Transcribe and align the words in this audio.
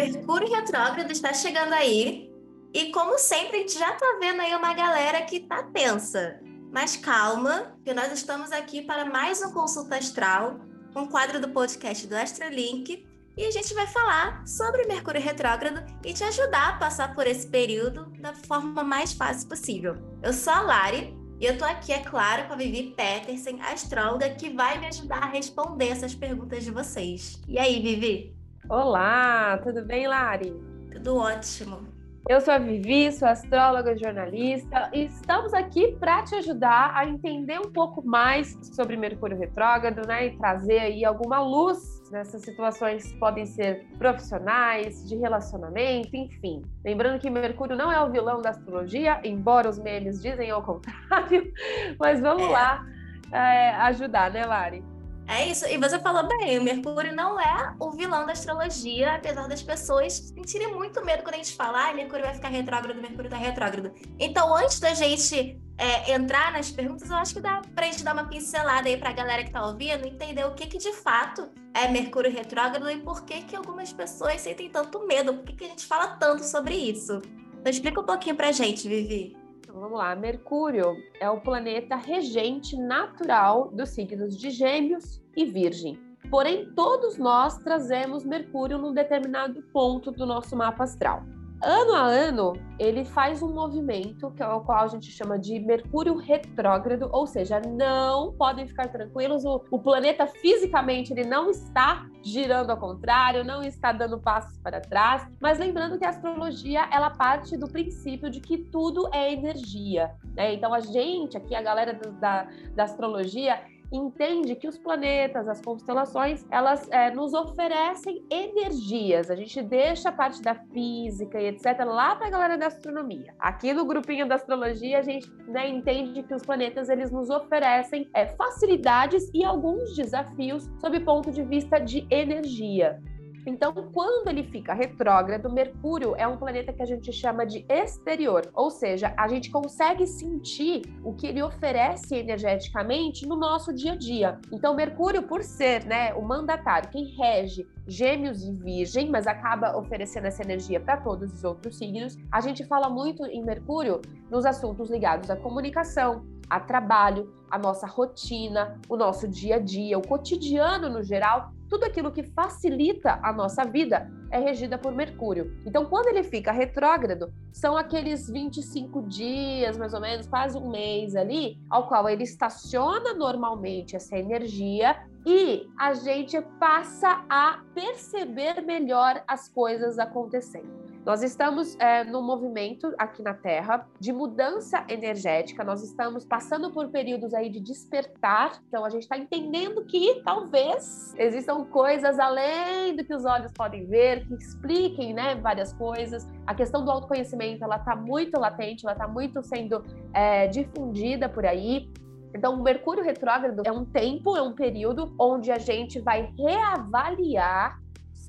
Mercúrio 0.00 0.50
retrógrado 0.50 1.10
está 1.10 1.34
chegando 1.34 1.74
aí. 1.74 2.32
E 2.72 2.90
como 2.90 3.18
sempre, 3.18 3.58
a 3.58 3.60
gente 3.60 3.78
já 3.78 3.92
tá 3.92 4.18
vendo 4.18 4.40
aí 4.40 4.54
uma 4.54 4.72
galera 4.72 5.20
que 5.20 5.40
tá 5.40 5.62
tensa. 5.64 6.40
Mas 6.72 6.96
calma, 6.96 7.76
que 7.84 7.92
nós 7.92 8.10
estamos 8.10 8.50
aqui 8.50 8.80
para 8.80 9.04
mais 9.04 9.42
um 9.42 9.52
consulta 9.52 9.96
astral, 9.96 10.58
um 10.96 11.06
quadro 11.06 11.38
do 11.38 11.50
podcast 11.50 12.06
do 12.06 12.16
Astrolink, 12.16 13.06
e 13.36 13.44
a 13.44 13.50
gente 13.50 13.74
vai 13.74 13.86
falar 13.88 14.46
sobre 14.46 14.86
Mercúrio 14.86 15.20
retrógrado 15.20 15.84
e 16.02 16.14
te 16.14 16.24
ajudar 16.24 16.70
a 16.70 16.78
passar 16.78 17.14
por 17.14 17.26
esse 17.26 17.46
período 17.46 18.06
da 18.20 18.32
forma 18.32 18.82
mais 18.82 19.12
fácil 19.12 19.50
possível. 19.50 19.96
Eu 20.22 20.32
sou 20.32 20.54
a 20.54 20.62
Lari 20.62 21.14
e 21.38 21.44
eu 21.44 21.58
tô 21.58 21.64
aqui, 21.66 21.92
é 21.92 21.98
claro, 21.98 22.46
com 22.46 22.54
a 22.54 22.56
Vivi 22.56 22.94
Petersen, 22.96 23.60
astróloga, 23.60 24.30
que 24.30 24.48
vai 24.48 24.78
me 24.78 24.86
ajudar 24.86 25.24
a 25.24 25.30
responder 25.30 25.88
essas 25.88 26.14
perguntas 26.14 26.64
de 26.64 26.70
vocês. 26.70 27.38
E 27.46 27.58
aí, 27.58 27.82
Vivi? 27.82 28.39
Olá, 28.70 29.58
tudo 29.64 29.84
bem, 29.84 30.06
Lari? 30.06 30.54
Tudo 30.92 31.16
ótimo. 31.16 31.80
Eu 32.28 32.40
sou 32.40 32.54
a 32.54 32.58
Vivi, 32.58 33.10
sou 33.10 33.26
astróloga 33.26 33.94
e 33.94 33.98
jornalista, 33.98 34.88
e 34.94 35.06
estamos 35.06 35.52
aqui 35.52 35.96
para 35.98 36.22
te 36.22 36.36
ajudar 36.36 36.92
a 36.94 37.04
entender 37.04 37.58
um 37.58 37.72
pouco 37.72 38.00
mais 38.06 38.56
sobre 38.72 38.96
Mercúrio 38.96 39.36
retrógrado, 39.36 40.06
né, 40.06 40.26
e 40.26 40.38
trazer 40.38 40.78
aí 40.78 41.04
alguma 41.04 41.40
luz 41.40 42.00
nessas 42.12 42.42
situações 42.42 43.10
que 43.10 43.18
podem 43.18 43.44
ser 43.44 43.88
profissionais, 43.98 45.04
de 45.08 45.16
relacionamento, 45.16 46.14
enfim. 46.14 46.62
Lembrando 46.84 47.18
que 47.18 47.28
Mercúrio 47.28 47.76
não 47.76 47.90
é 47.90 48.00
o 48.00 48.08
vilão 48.08 48.40
da 48.40 48.50
astrologia, 48.50 49.20
embora 49.24 49.68
os 49.68 49.80
memes 49.80 50.22
dizem 50.22 50.48
ao 50.48 50.62
contrário, 50.62 51.52
mas 51.98 52.20
vamos 52.20 52.44
é. 52.44 52.52
lá 52.52 52.86
é, 53.32 53.70
ajudar, 53.70 54.30
né, 54.30 54.46
Lari? 54.46 54.89
É 55.30 55.46
isso. 55.46 55.64
E 55.66 55.78
você 55.78 55.96
falou 56.00 56.26
bem, 56.26 56.58
o 56.58 56.62
Mercúrio 56.62 57.14
não 57.14 57.38
é 57.38 57.72
o 57.78 57.92
vilão 57.92 58.26
da 58.26 58.32
astrologia, 58.32 59.14
apesar 59.14 59.46
das 59.46 59.62
pessoas 59.62 60.12
sentirem 60.34 60.74
muito 60.74 61.04
medo 61.04 61.22
quando 61.22 61.36
a 61.36 61.38
gente 61.38 61.54
fala, 61.54 61.88
ah, 61.88 61.94
Mercúrio 61.94 62.24
vai 62.24 62.34
ficar 62.34 62.48
retrógrado, 62.48 63.00
Mercúrio 63.00 63.26
está 63.26 63.36
retrógrado. 63.36 63.92
Então, 64.18 64.52
antes 64.56 64.80
da 64.80 64.92
gente 64.92 65.56
é, 65.78 66.12
entrar 66.12 66.52
nas 66.52 66.72
perguntas, 66.72 67.08
eu 67.08 67.16
acho 67.16 67.34
que 67.34 67.40
dá 67.40 67.62
pra 67.76 67.86
gente 67.86 68.02
dar 68.02 68.12
uma 68.12 68.24
pincelada 68.24 68.88
aí 68.88 68.96
pra 68.96 69.12
galera 69.12 69.44
que 69.44 69.52
tá 69.52 69.64
ouvindo, 69.64 70.04
entender 70.04 70.44
o 70.44 70.52
que 70.52 70.66
que 70.66 70.78
de 70.78 70.92
fato 70.94 71.48
é 71.74 71.86
Mercúrio 71.86 72.32
retrógrado 72.32 72.90
e 72.90 72.98
por 72.98 73.24
que 73.24 73.42
que 73.42 73.54
algumas 73.54 73.92
pessoas 73.92 74.40
sentem 74.40 74.68
tanto 74.68 75.06
medo, 75.06 75.34
por 75.34 75.44
que 75.44 75.52
que 75.52 75.64
a 75.64 75.68
gente 75.68 75.86
fala 75.86 76.08
tanto 76.08 76.42
sobre 76.42 76.74
isso. 76.74 77.22
Então, 77.60 77.70
explica 77.70 78.00
um 78.00 78.04
pouquinho 78.04 78.34
pra 78.34 78.50
gente, 78.50 78.88
Vivi. 78.88 79.39
Então, 79.70 79.82
vamos 79.82 79.98
lá. 79.98 80.16
Mercúrio 80.16 80.96
é 81.20 81.30
o 81.30 81.40
planeta 81.40 81.94
regente 81.94 82.76
natural 82.76 83.70
dos 83.70 83.90
signos 83.90 84.36
de 84.36 84.50
Gêmeos 84.50 85.22
e 85.36 85.44
Virgem. 85.44 85.96
Porém, 86.28 86.72
todos 86.74 87.16
nós 87.16 87.56
trazemos 87.58 88.24
Mercúrio 88.24 88.78
num 88.78 88.92
determinado 88.92 89.62
ponto 89.72 90.10
do 90.10 90.26
nosso 90.26 90.56
mapa 90.56 90.84
astral 90.84 91.22
ano 91.62 91.94
a 91.94 92.02
ano, 92.02 92.52
ele 92.78 93.04
faz 93.04 93.42
um 93.42 93.52
movimento, 93.52 94.30
que 94.30 94.42
é 94.42 94.48
o 94.48 94.60
qual 94.60 94.84
a 94.84 94.86
gente 94.86 95.10
chama 95.10 95.38
de 95.38 95.58
Mercúrio 95.60 96.16
retrógrado, 96.16 97.08
ou 97.12 97.26
seja, 97.26 97.60
não 97.60 98.32
podem 98.32 98.66
ficar 98.66 98.88
tranquilos, 98.88 99.44
o, 99.44 99.62
o, 99.70 99.78
planeta 99.78 100.26
fisicamente 100.26 101.12
ele 101.12 101.24
não 101.24 101.50
está 101.50 102.06
girando 102.22 102.70
ao 102.70 102.78
contrário, 102.78 103.44
não 103.44 103.62
está 103.62 103.92
dando 103.92 104.18
passos 104.18 104.56
para 104.58 104.80
trás, 104.80 105.26
mas 105.40 105.58
lembrando 105.58 105.98
que 105.98 106.04
a 106.04 106.10
astrologia 106.10 106.88
ela 106.90 107.10
parte 107.10 107.56
do 107.56 107.68
princípio 107.68 108.30
de 108.30 108.40
que 108.40 108.56
tudo 108.56 109.08
é 109.12 109.32
energia. 109.32 110.10
Né? 110.34 110.54
Então 110.54 110.72
a 110.72 110.80
gente 110.80 111.36
aqui, 111.36 111.54
a 111.54 111.62
galera 111.62 111.92
do, 111.92 112.12
da, 112.12 112.48
da 112.74 112.84
astrologia, 112.84 113.60
entende 113.92 114.54
que 114.54 114.68
os 114.68 114.78
planetas, 114.78 115.48
as 115.48 115.60
constelações, 115.60 116.44
elas 116.50 116.88
é, 116.90 117.10
nos 117.10 117.34
oferecem 117.34 118.24
energias. 118.30 119.30
A 119.30 119.34
gente 119.34 119.60
deixa 119.62 120.10
a 120.10 120.12
parte 120.12 120.40
da 120.42 120.54
física 120.54 121.40
e 121.40 121.46
etc. 121.46 121.84
lá 121.84 122.14
para 122.16 122.28
a 122.28 122.30
galera 122.30 122.58
da 122.58 122.68
astronomia. 122.68 123.34
Aqui 123.38 123.72
no 123.72 123.84
grupinho 123.84 124.28
da 124.28 124.36
astrologia, 124.36 124.98
a 124.98 125.02
gente 125.02 125.30
né, 125.46 125.68
entende 125.68 126.22
que 126.22 126.34
os 126.34 126.42
planetas 126.42 126.88
eles 126.88 127.10
nos 127.10 127.30
oferecem 127.30 128.08
é, 128.14 128.26
facilidades 128.26 129.30
e 129.34 129.44
alguns 129.44 129.96
desafios 129.96 130.68
sob 130.80 131.00
ponto 131.00 131.30
de 131.30 131.42
vista 131.42 131.78
de 131.78 132.06
energia. 132.10 133.00
Então, 133.46 133.72
quando 133.92 134.28
ele 134.28 134.44
fica 134.44 134.74
retrógrado, 134.74 135.50
Mercúrio 135.50 136.14
é 136.16 136.26
um 136.26 136.36
planeta 136.36 136.72
que 136.72 136.82
a 136.82 136.86
gente 136.86 137.12
chama 137.12 137.46
de 137.46 137.64
exterior, 137.68 138.50
ou 138.54 138.70
seja, 138.70 139.14
a 139.16 139.26
gente 139.28 139.50
consegue 139.50 140.06
sentir 140.06 140.82
o 141.02 141.14
que 141.14 141.26
ele 141.26 141.42
oferece 141.42 142.14
energeticamente 142.14 143.26
no 143.26 143.36
nosso 143.36 143.72
dia 143.72 143.92
a 143.92 143.96
dia. 143.96 144.38
Então, 144.52 144.74
Mercúrio, 144.74 145.22
por 145.22 145.42
ser 145.42 145.84
né, 145.84 146.12
o 146.14 146.22
mandatário, 146.22 146.90
quem 146.90 147.04
rege 147.16 147.66
Gêmeos 147.86 148.44
e 148.44 148.52
Virgem, 148.52 149.10
mas 149.10 149.26
acaba 149.26 149.76
oferecendo 149.76 150.26
essa 150.26 150.42
energia 150.42 150.78
para 150.78 150.96
todos 150.98 151.32
os 151.32 151.44
outros 151.44 151.76
signos, 151.76 152.16
a 152.30 152.40
gente 152.40 152.64
fala 152.64 152.88
muito 152.88 153.24
em 153.26 153.42
Mercúrio 153.42 154.00
nos 154.30 154.44
assuntos 154.44 154.90
ligados 154.90 155.30
à 155.30 155.36
comunicação, 155.36 156.24
a 156.48 156.60
trabalho, 156.60 157.32
a 157.50 157.58
nossa 157.58 157.86
rotina, 157.86 158.78
o 158.88 158.96
nosso 158.96 159.26
dia 159.26 159.56
a 159.56 159.58
dia, 159.58 159.98
o 159.98 160.06
cotidiano 160.06 160.88
no 160.88 161.02
geral 161.02 161.52
tudo 161.70 161.84
aquilo 161.84 162.10
que 162.10 162.24
facilita 162.24 163.20
a 163.22 163.32
nossa 163.32 163.64
vida 163.64 164.10
é 164.28 164.40
regida 164.40 164.76
por 164.76 164.92
Mercúrio. 164.92 165.56
Então, 165.64 165.86
quando 165.86 166.08
ele 166.08 166.24
fica 166.24 166.50
retrógrado, 166.50 167.32
são 167.52 167.76
aqueles 167.76 168.28
25 168.28 169.02
dias, 169.02 169.78
mais 169.78 169.94
ou 169.94 170.00
menos, 170.00 170.26
quase 170.26 170.58
um 170.58 170.68
mês 170.68 171.14
ali, 171.14 171.58
ao 171.70 171.86
qual 171.86 172.08
ele 172.08 172.24
estaciona 172.24 173.14
normalmente 173.14 173.94
essa 173.94 174.18
energia 174.18 174.96
e 175.24 175.68
a 175.78 175.94
gente 175.94 176.40
passa 176.58 177.24
a 177.28 177.62
perceber 177.72 178.60
melhor 178.62 179.22
as 179.28 179.48
coisas 179.48 179.98
acontecendo. 179.98 180.89
Nós 181.10 181.24
estamos 181.24 181.76
é, 181.80 182.04
no 182.04 182.22
movimento 182.22 182.94
aqui 182.96 183.20
na 183.20 183.34
Terra 183.34 183.84
de 183.98 184.12
mudança 184.12 184.84
energética, 184.88 185.64
nós 185.64 185.82
estamos 185.82 186.24
passando 186.24 186.70
por 186.70 186.86
períodos 186.86 187.34
aí 187.34 187.50
de 187.50 187.58
despertar, 187.58 188.62
então 188.68 188.84
a 188.84 188.90
gente 188.90 189.02
está 189.02 189.18
entendendo 189.18 189.84
que 189.86 190.22
talvez 190.24 191.12
existam 191.18 191.64
coisas 191.64 192.16
além 192.20 192.94
do 192.94 193.04
que 193.04 193.12
os 193.12 193.24
olhos 193.24 193.50
podem 193.50 193.86
ver, 193.86 194.24
que 194.24 194.34
expliquem 194.34 195.12
né, 195.12 195.34
várias 195.34 195.72
coisas. 195.72 196.28
A 196.46 196.54
questão 196.54 196.84
do 196.84 196.92
autoconhecimento 196.92 197.64
ela 197.64 197.78
está 197.78 197.96
muito 197.96 198.38
latente, 198.38 198.86
ela 198.86 198.92
está 198.92 199.08
muito 199.08 199.42
sendo 199.42 199.84
é, 200.14 200.46
difundida 200.46 201.28
por 201.28 201.44
aí. 201.44 201.90
Então, 202.32 202.54
o 202.54 202.62
Mercúrio 202.62 203.02
retrógrado 203.02 203.62
é 203.66 203.72
um 203.72 203.84
tempo, 203.84 204.36
é 204.36 204.42
um 204.42 204.54
período 204.54 205.12
onde 205.18 205.50
a 205.50 205.58
gente 205.58 205.98
vai 205.98 206.32
reavaliar 206.38 207.80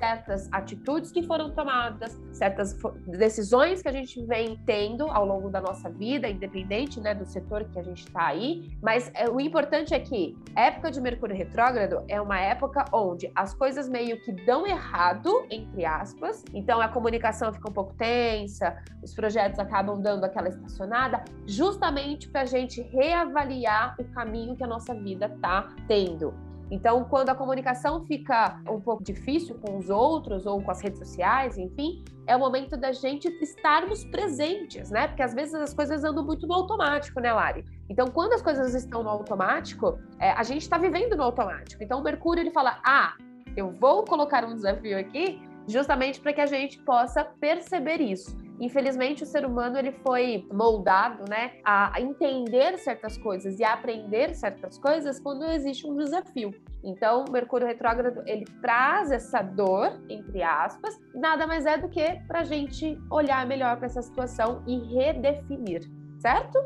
certas 0.01 0.49
atitudes 0.51 1.11
que 1.11 1.21
foram 1.21 1.51
tomadas, 1.51 2.19
certas 2.33 2.75
decisões 3.05 3.83
que 3.83 3.87
a 3.87 3.91
gente 3.91 4.19
vem 4.25 4.59
tendo 4.65 5.03
ao 5.11 5.23
longo 5.23 5.47
da 5.47 5.61
nossa 5.61 5.91
vida, 5.91 6.27
independente 6.27 6.99
né, 6.99 7.13
do 7.13 7.23
setor 7.23 7.65
que 7.65 7.77
a 7.77 7.83
gente 7.83 8.07
está 8.07 8.25
aí. 8.25 8.75
Mas 8.81 9.11
é, 9.13 9.29
o 9.29 9.39
importante 9.39 9.93
é 9.93 9.99
que 9.99 10.35
época 10.55 10.89
de 10.89 10.99
Mercúrio 10.99 11.35
retrógrado 11.35 12.03
é 12.07 12.19
uma 12.19 12.39
época 12.39 12.83
onde 12.91 13.31
as 13.35 13.53
coisas 13.53 13.87
meio 13.87 14.19
que 14.23 14.31
dão 14.31 14.65
errado, 14.65 15.45
entre 15.51 15.85
aspas, 15.85 16.43
então 16.51 16.81
a 16.81 16.87
comunicação 16.87 17.53
fica 17.53 17.69
um 17.69 17.73
pouco 17.73 17.93
tensa, 17.93 18.75
os 19.03 19.13
projetos 19.13 19.59
acabam 19.59 20.01
dando 20.01 20.23
aquela 20.23 20.49
estacionada, 20.49 21.23
justamente 21.45 22.27
para 22.27 22.41
a 22.41 22.45
gente 22.45 22.81
reavaliar 22.81 23.95
o 23.99 24.03
caminho 24.05 24.55
que 24.55 24.63
a 24.63 24.67
nossa 24.67 24.95
vida 24.95 25.27
está 25.27 25.69
tendo. 25.87 26.50
Então, 26.71 27.03
quando 27.03 27.29
a 27.29 27.35
comunicação 27.35 28.05
fica 28.05 28.57
um 28.67 28.79
pouco 28.79 29.03
difícil 29.03 29.59
com 29.59 29.77
os 29.77 29.89
outros 29.89 30.45
ou 30.45 30.61
com 30.61 30.71
as 30.71 30.81
redes 30.81 30.99
sociais, 30.99 31.57
enfim, 31.57 32.01
é 32.25 32.33
o 32.33 32.39
momento 32.39 32.77
da 32.77 32.93
gente 32.93 33.27
estarmos 33.41 34.05
presentes, 34.05 34.89
né? 34.89 35.09
Porque 35.09 35.21
às 35.21 35.33
vezes 35.33 35.53
as 35.53 35.73
coisas 35.73 36.05
andam 36.05 36.23
muito 36.23 36.47
no 36.47 36.53
automático, 36.53 37.19
né, 37.19 37.33
Lari? 37.33 37.65
Então, 37.89 38.07
quando 38.07 38.31
as 38.31 38.41
coisas 38.41 38.73
estão 38.73 39.03
no 39.03 39.09
automático, 39.09 39.99
é, 40.17 40.31
a 40.31 40.43
gente 40.43 40.61
está 40.61 40.77
vivendo 40.77 41.17
no 41.17 41.23
automático. 41.23 41.83
Então, 41.83 41.99
o 41.99 42.03
Mercúrio 42.03 42.41
ele 42.41 42.51
fala: 42.51 42.79
ah, 42.85 43.15
eu 43.57 43.71
vou 43.71 44.05
colocar 44.05 44.45
um 44.45 44.55
desafio 44.55 44.97
aqui 44.97 45.41
justamente 45.67 46.21
para 46.21 46.31
que 46.31 46.41
a 46.41 46.45
gente 46.45 46.79
possa 46.79 47.23
perceber 47.23 47.99
isso. 47.99 48.35
Infelizmente, 48.61 49.23
o 49.23 49.25
ser 49.25 49.43
humano 49.43 49.75
ele 49.75 49.91
foi 49.91 50.47
moldado, 50.53 51.25
né, 51.27 51.53
a 51.65 51.99
entender 51.99 52.77
certas 52.77 53.17
coisas 53.17 53.59
e 53.59 53.63
a 53.63 53.73
aprender 53.73 54.35
certas 54.35 54.77
coisas 54.77 55.19
quando 55.19 55.43
existe 55.45 55.87
um 55.87 55.97
desafio. 55.97 56.53
Então, 56.83 57.25
Mercúrio 57.31 57.65
retrógrado 57.65 58.21
ele 58.27 58.45
traz 58.61 59.11
essa 59.11 59.41
dor, 59.41 59.99
entre 60.07 60.43
aspas, 60.43 60.95
nada 61.15 61.47
mais 61.47 61.65
é 61.65 61.79
do 61.79 61.89
que 61.89 62.21
para 62.27 62.41
a 62.41 62.43
gente 62.43 62.99
olhar 63.09 63.47
melhor 63.47 63.77
para 63.77 63.87
essa 63.87 64.03
situação 64.03 64.63
e 64.67 64.77
redefinir, 64.95 65.81
certo? 66.19 66.59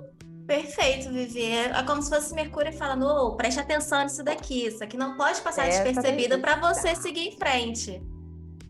Perfeito, 0.45 1.09
Vivi. 1.11 1.49
É 1.49 1.81
como 1.83 2.01
se 2.01 2.09
fosse 2.09 2.35
Mercúrio 2.35 2.73
falando: 2.73 3.07
oh, 3.07 3.35
preste 3.37 3.59
atenção 3.59 4.03
nisso 4.03 4.21
daqui, 4.21 4.67
isso 4.67 4.83
aqui 4.83 4.97
não 4.97 5.15
pode 5.15 5.41
passar 5.41 5.65
despercebido 5.65 6.39
para 6.39 6.57
você 6.57 6.93
seguir 6.93 7.29
em 7.29 7.37
frente. 7.37 8.01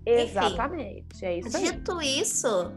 Exatamente, 0.05 1.07
Enfim, 1.15 1.25
é 1.25 1.39
isso 1.39 1.57
aí. 1.57 1.63
Dito 1.63 2.01
isso, 2.01 2.71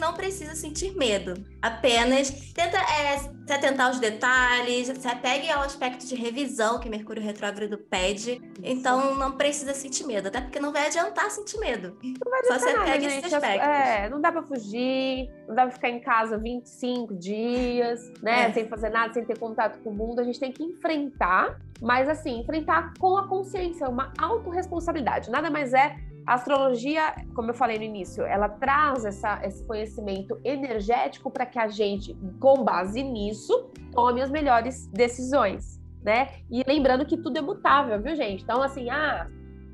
não 0.00 0.14
precisa 0.14 0.54
sentir 0.54 0.96
medo. 0.96 1.34
Apenas 1.60 2.30
tenta 2.52 2.78
é, 2.78 3.18
se 3.18 3.52
atentar 3.52 3.88
aos 3.88 4.00
detalhes, 4.00 4.88
se 4.88 5.06
apegue 5.06 5.50
ao 5.50 5.62
aspecto 5.62 6.06
de 6.06 6.14
revisão 6.14 6.80
que 6.80 6.88
Mercúrio 6.88 7.22
retrógrado 7.22 7.76
pede. 7.78 8.40
Então 8.62 9.14
não 9.14 9.32
precisa 9.32 9.74
sentir 9.74 10.04
medo, 10.04 10.28
até 10.28 10.40
porque 10.40 10.58
não 10.58 10.72
vai 10.72 10.86
adiantar 10.86 11.30
sentir 11.30 11.58
medo. 11.58 11.96
Não 12.02 12.30
vai 12.30 12.40
adiantar 12.40 12.60
Só 12.60 12.66
se 12.66 12.76
apegue 12.76 13.06
a 13.06 13.18
esses 13.18 13.32
aspectos. 13.32 13.68
É, 13.68 14.08
não 14.08 14.20
dá 14.20 14.32
para 14.32 14.42
fugir, 14.42 15.30
não 15.46 15.54
dá 15.54 15.62
para 15.62 15.72
ficar 15.72 15.90
em 15.90 16.00
casa 16.00 16.38
25 16.38 17.14
dias, 17.14 18.10
né? 18.22 18.48
É. 18.48 18.52
Sem 18.52 18.66
fazer 18.66 18.88
nada, 18.88 19.12
sem 19.12 19.24
ter 19.24 19.38
contato 19.38 19.78
com 19.80 19.90
o 19.90 19.94
mundo. 19.94 20.20
A 20.20 20.24
gente 20.24 20.40
tem 20.40 20.50
que 20.50 20.62
enfrentar, 20.62 21.60
mas 21.80 22.08
assim, 22.08 22.40
enfrentar 22.40 22.94
com 22.98 23.16
a 23.16 23.28
consciência, 23.28 23.88
uma 23.88 24.12
autorresponsabilidade. 24.18 25.30
Nada 25.30 25.50
mais 25.50 25.74
é 25.74 25.96
a 26.26 26.34
astrologia, 26.34 27.14
como 27.34 27.50
eu 27.50 27.54
falei 27.54 27.78
no 27.78 27.84
início, 27.84 28.24
ela 28.24 28.48
traz 28.48 29.04
essa, 29.04 29.40
esse 29.44 29.64
conhecimento 29.64 30.38
energético 30.44 31.30
para 31.30 31.46
que 31.46 31.58
a 31.58 31.68
gente, 31.68 32.16
com 32.38 32.62
base 32.62 33.02
nisso, 33.02 33.70
tome 33.92 34.22
as 34.22 34.30
melhores 34.30 34.86
decisões, 34.88 35.80
né? 36.02 36.28
E 36.50 36.62
lembrando 36.66 37.04
que 37.04 37.16
tudo 37.16 37.38
é 37.38 37.40
mutável, 37.40 38.00
viu, 38.00 38.14
gente? 38.14 38.42
Então, 38.42 38.62
assim, 38.62 38.90
ah, 38.90 39.26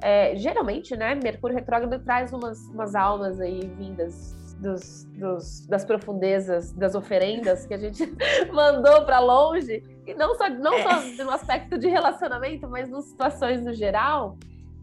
é, 0.02 0.36
geralmente, 0.36 0.96
né, 0.96 1.14
Mercúrio 1.14 1.56
retrógrado 1.56 2.02
traz 2.04 2.32
umas, 2.32 2.60
umas 2.68 2.94
almas 2.94 3.40
aí 3.40 3.60
vindas 3.78 4.34
dos, 4.58 5.04
dos, 5.18 5.66
das 5.66 5.84
profundezas 5.84 6.72
das 6.72 6.94
oferendas 6.94 7.66
que 7.66 7.74
a 7.74 7.78
gente 7.78 8.06
mandou 8.52 9.04
para 9.04 9.18
longe, 9.20 9.82
e 10.06 10.14
não 10.14 10.34
só, 10.34 10.48
não 10.48 10.74
é. 10.74 10.82
só 10.82 11.24
no 11.24 11.30
aspecto 11.30 11.78
de 11.78 11.88
relacionamento, 11.88 12.68
mas 12.68 12.88
nas 12.88 13.04
situações 13.06 13.62
no 13.62 13.74
geral. 13.74 14.36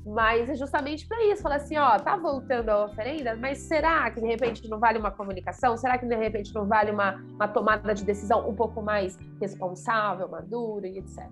Mas 0.05 0.49
é 0.49 0.55
justamente 0.55 1.07
para 1.07 1.23
isso, 1.25 1.41
falar 1.41 1.55
assim, 1.55 1.77
ó, 1.77 1.97
tá 1.97 2.17
voltando 2.17 2.69
a 2.69 2.85
oferenda, 2.85 3.37
mas 3.37 3.59
será 3.59 4.11
que 4.11 4.19
de 4.19 4.27
repente 4.27 4.67
não 4.69 4.77
vale 4.77 4.99
uma 4.99 5.11
comunicação? 5.11 5.77
Será 5.77 5.97
que 5.97 6.05
de 6.05 6.15
repente 6.15 6.53
não 6.53 6.67
vale 6.67 6.91
uma, 6.91 7.15
uma 7.35 7.47
tomada 7.47 7.93
de 7.93 8.03
decisão 8.03 8.47
um 8.49 8.53
pouco 8.53 8.81
mais 8.81 9.17
responsável, 9.39 10.27
madura 10.27 10.87
e 10.87 10.97
etc. 10.97 11.23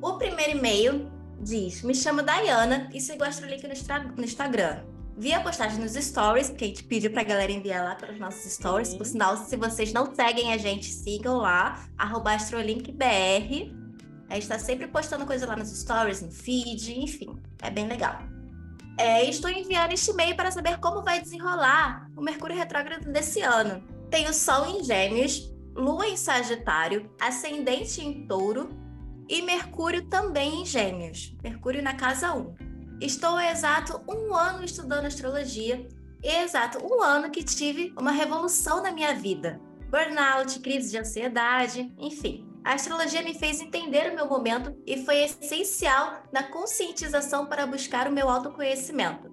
O 0.00 0.14
primeiro 0.14 0.56
e-mail 0.56 1.14
diz: 1.40 1.82
Me 1.82 1.94
chamo 1.94 2.22
Dayana 2.22 2.88
e 2.92 3.00
sigo 3.00 3.22
o 3.22 3.26
Astrolink 3.26 3.66
no, 3.66 4.16
no 4.16 4.24
Instagram. 4.24 4.84
Vi 5.18 5.32
a 5.32 5.40
postagem 5.40 5.80
nos 5.80 5.94
stories, 5.94 6.50
que 6.50 6.64
a 6.64 6.66
gente 6.66 6.84
pediu 6.84 7.10
pra 7.10 7.22
galera 7.22 7.50
enviar 7.50 7.82
lá 7.82 7.94
para 7.94 8.12
os 8.12 8.18
nossos 8.18 8.52
stories. 8.52 8.94
Por 8.94 9.06
sinal, 9.06 9.36
se 9.36 9.56
vocês 9.56 9.90
não 9.90 10.14
seguem 10.14 10.52
a 10.52 10.58
gente, 10.58 10.92
sigam 10.92 11.38
lá, 11.38 11.88
astrolinkbr. 11.96 13.74
A 14.28 14.34
gente 14.34 14.48
tá 14.48 14.58
sempre 14.58 14.86
postando 14.88 15.24
coisa 15.24 15.46
lá 15.46 15.56
nos 15.56 15.70
stories, 15.70 16.20
no 16.20 16.30
feed, 16.30 17.00
enfim, 17.00 17.40
é 17.62 17.70
bem 17.70 17.86
legal. 17.86 18.18
É, 18.98 19.24
estou 19.24 19.50
enviando 19.50 19.92
este 19.92 20.10
e-mail 20.10 20.36
para 20.36 20.50
saber 20.50 20.78
como 20.78 21.02
vai 21.02 21.20
desenrolar 21.20 22.10
o 22.14 22.20
Mercúrio 22.20 22.56
retrógrado 22.56 23.10
desse 23.10 23.40
ano. 23.40 23.82
Tenho 24.10 24.34
Sol 24.34 24.66
em 24.66 24.84
Gêmeos, 24.84 25.50
Lua 25.74 26.06
em 26.08 26.16
Sagitário, 26.16 27.10
Ascendente 27.20 28.02
em 28.02 28.26
Touro 28.26 28.85
e 29.28 29.42
Mercúrio 29.42 30.06
também 30.06 30.62
em 30.62 30.66
Gêmeos, 30.66 31.34
Mercúrio 31.42 31.82
na 31.82 31.94
casa 31.94 32.32
1. 32.34 32.54
Estou 33.00 33.38
exato 33.40 34.00
um 34.08 34.34
ano 34.34 34.64
estudando 34.64 35.06
astrologia 35.06 35.86
e 36.22 36.28
exato 36.28 36.78
um 36.84 37.02
ano 37.02 37.30
que 37.30 37.44
tive 37.44 37.92
uma 37.98 38.10
revolução 38.10 38.82
na 38.82 38.90
minha 38.90 39.14
vida. 39.14 39.60
Burnout, 39.90 40.60
crise 40.60 40.90
de 40.90 40.98
ansiedade, 40.98 41.92
enfim. 41.98 42.46
A 42.64 42.74
astrologia 42.74 43.22
me 43.22 43.34
fez 43.34 43.60
entender 43.60 44.10
o 44.10 44.14
meu 44.14 44.26
momento 44.26 44.76
e 44.84 45.04
foi 45.04 45.22
essencial 45.22 46.22
na 46.32 46.42
conscientização 46.42 47.46
para 47.46 47.66
buscar 47.66 48.08
o 48.08 48.12
meu 48.12 48.28
autoconhecimento. 48.28 49.30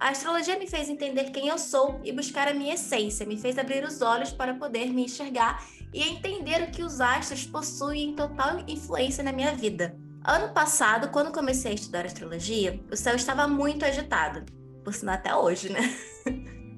A 0.00 0.08
astrologia 0.08 0.58
me 0.58 0.66
fez 0.66 0.88
entender 0.88 1.30
quem 1.30 1.48
eu 1.48 1.56
sou 1.56 2.00
e 2.02 2.12
buscar 2.12 2.48
a 2.48 2.54
minha 2.54 2.74
essência, 2.74 3.24
me 3.24 3.38
fez 3.38 3.58
abrir 3.58 3.84
os 3.84 4.02
olhos 4.02 4.32
para 4.32 4.54
poder 4.54 4.92
me 4.92 5.04
enxergar 5.04 5.64
e 5.94 6.02
entender 6.02 6.60
o 6.62 6.70
que 6.72 6.82
os 6.82 7.00
astros 7.00 7.46
possuem 7.46 8.16
total 8.16 8.64
influência 8.66 9.22
na 9.22 9.32
minha 9.32 9.54
vida. 9.54 9.96
Ano 10.24 10.52
passado, 10.52 11.08
quando 11.10 11.32
comecei 11.32 11.70
a 11.70 11.74
estudar 11.74 12.04
astrologia, 12.04 12.80
o 12.90 12.96
céu 12.96 13.14
estava 13.14 13.46
muito 13.46 13.84
agitado. 13.84 14.44
Por 14.82 14.92
sinal, 14.92 15.14
até 15.14 15.34
hoje, 15.34 15.72
né? 15.72 15.80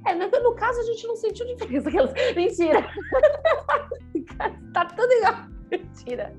É, 0.06 0.14
no 0.14 0.54
caso 0.54 0.78
a 0.78 0.84
gente 0.84 1.04
não 1.04 1.16
sentiu 1.16 1.44
diferença. 1.46 2.14
Mentira! 2.36 2.86
tá 4.72 4.84
tudo 4.84 5.12
igual. 5.12 5.34
Mentira. 5.68 6.32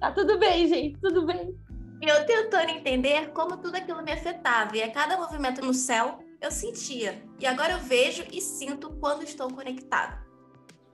Tá 0.00 0.10
tudo 0.10 0.36
bem, 0.36 0.66
gente, 0.66 0.98
tudo 1.00 1.24
bem. 1.26 1.54
E 2.02 2.08
eu 2.08 2.26
tentando 2.26 2.70
entender 2.70 3.30
como 3.30 3.56
tudo 3.58 3.76
aquilo 3.76 4.02
me 4.02 4.10
afetava. 4.10 4.76
E 4.76 4.82
a 4.82 4.90
cada 4.90 5.16
movimento 5.16 5.64
no 5.64 5.72
céu, 5.72 6.18
eu 6.40 6.50
sentia. 6.50 7.22
E 7.38 7.46
agora 7.46 7.74
eu 7.74 7.78
vejo 7.78 8.24
e 8.32 8.40
sinto 8.40 8.90
quando 8.98 9.22
estou 9.22 9.48
conectada. 9.48 10.25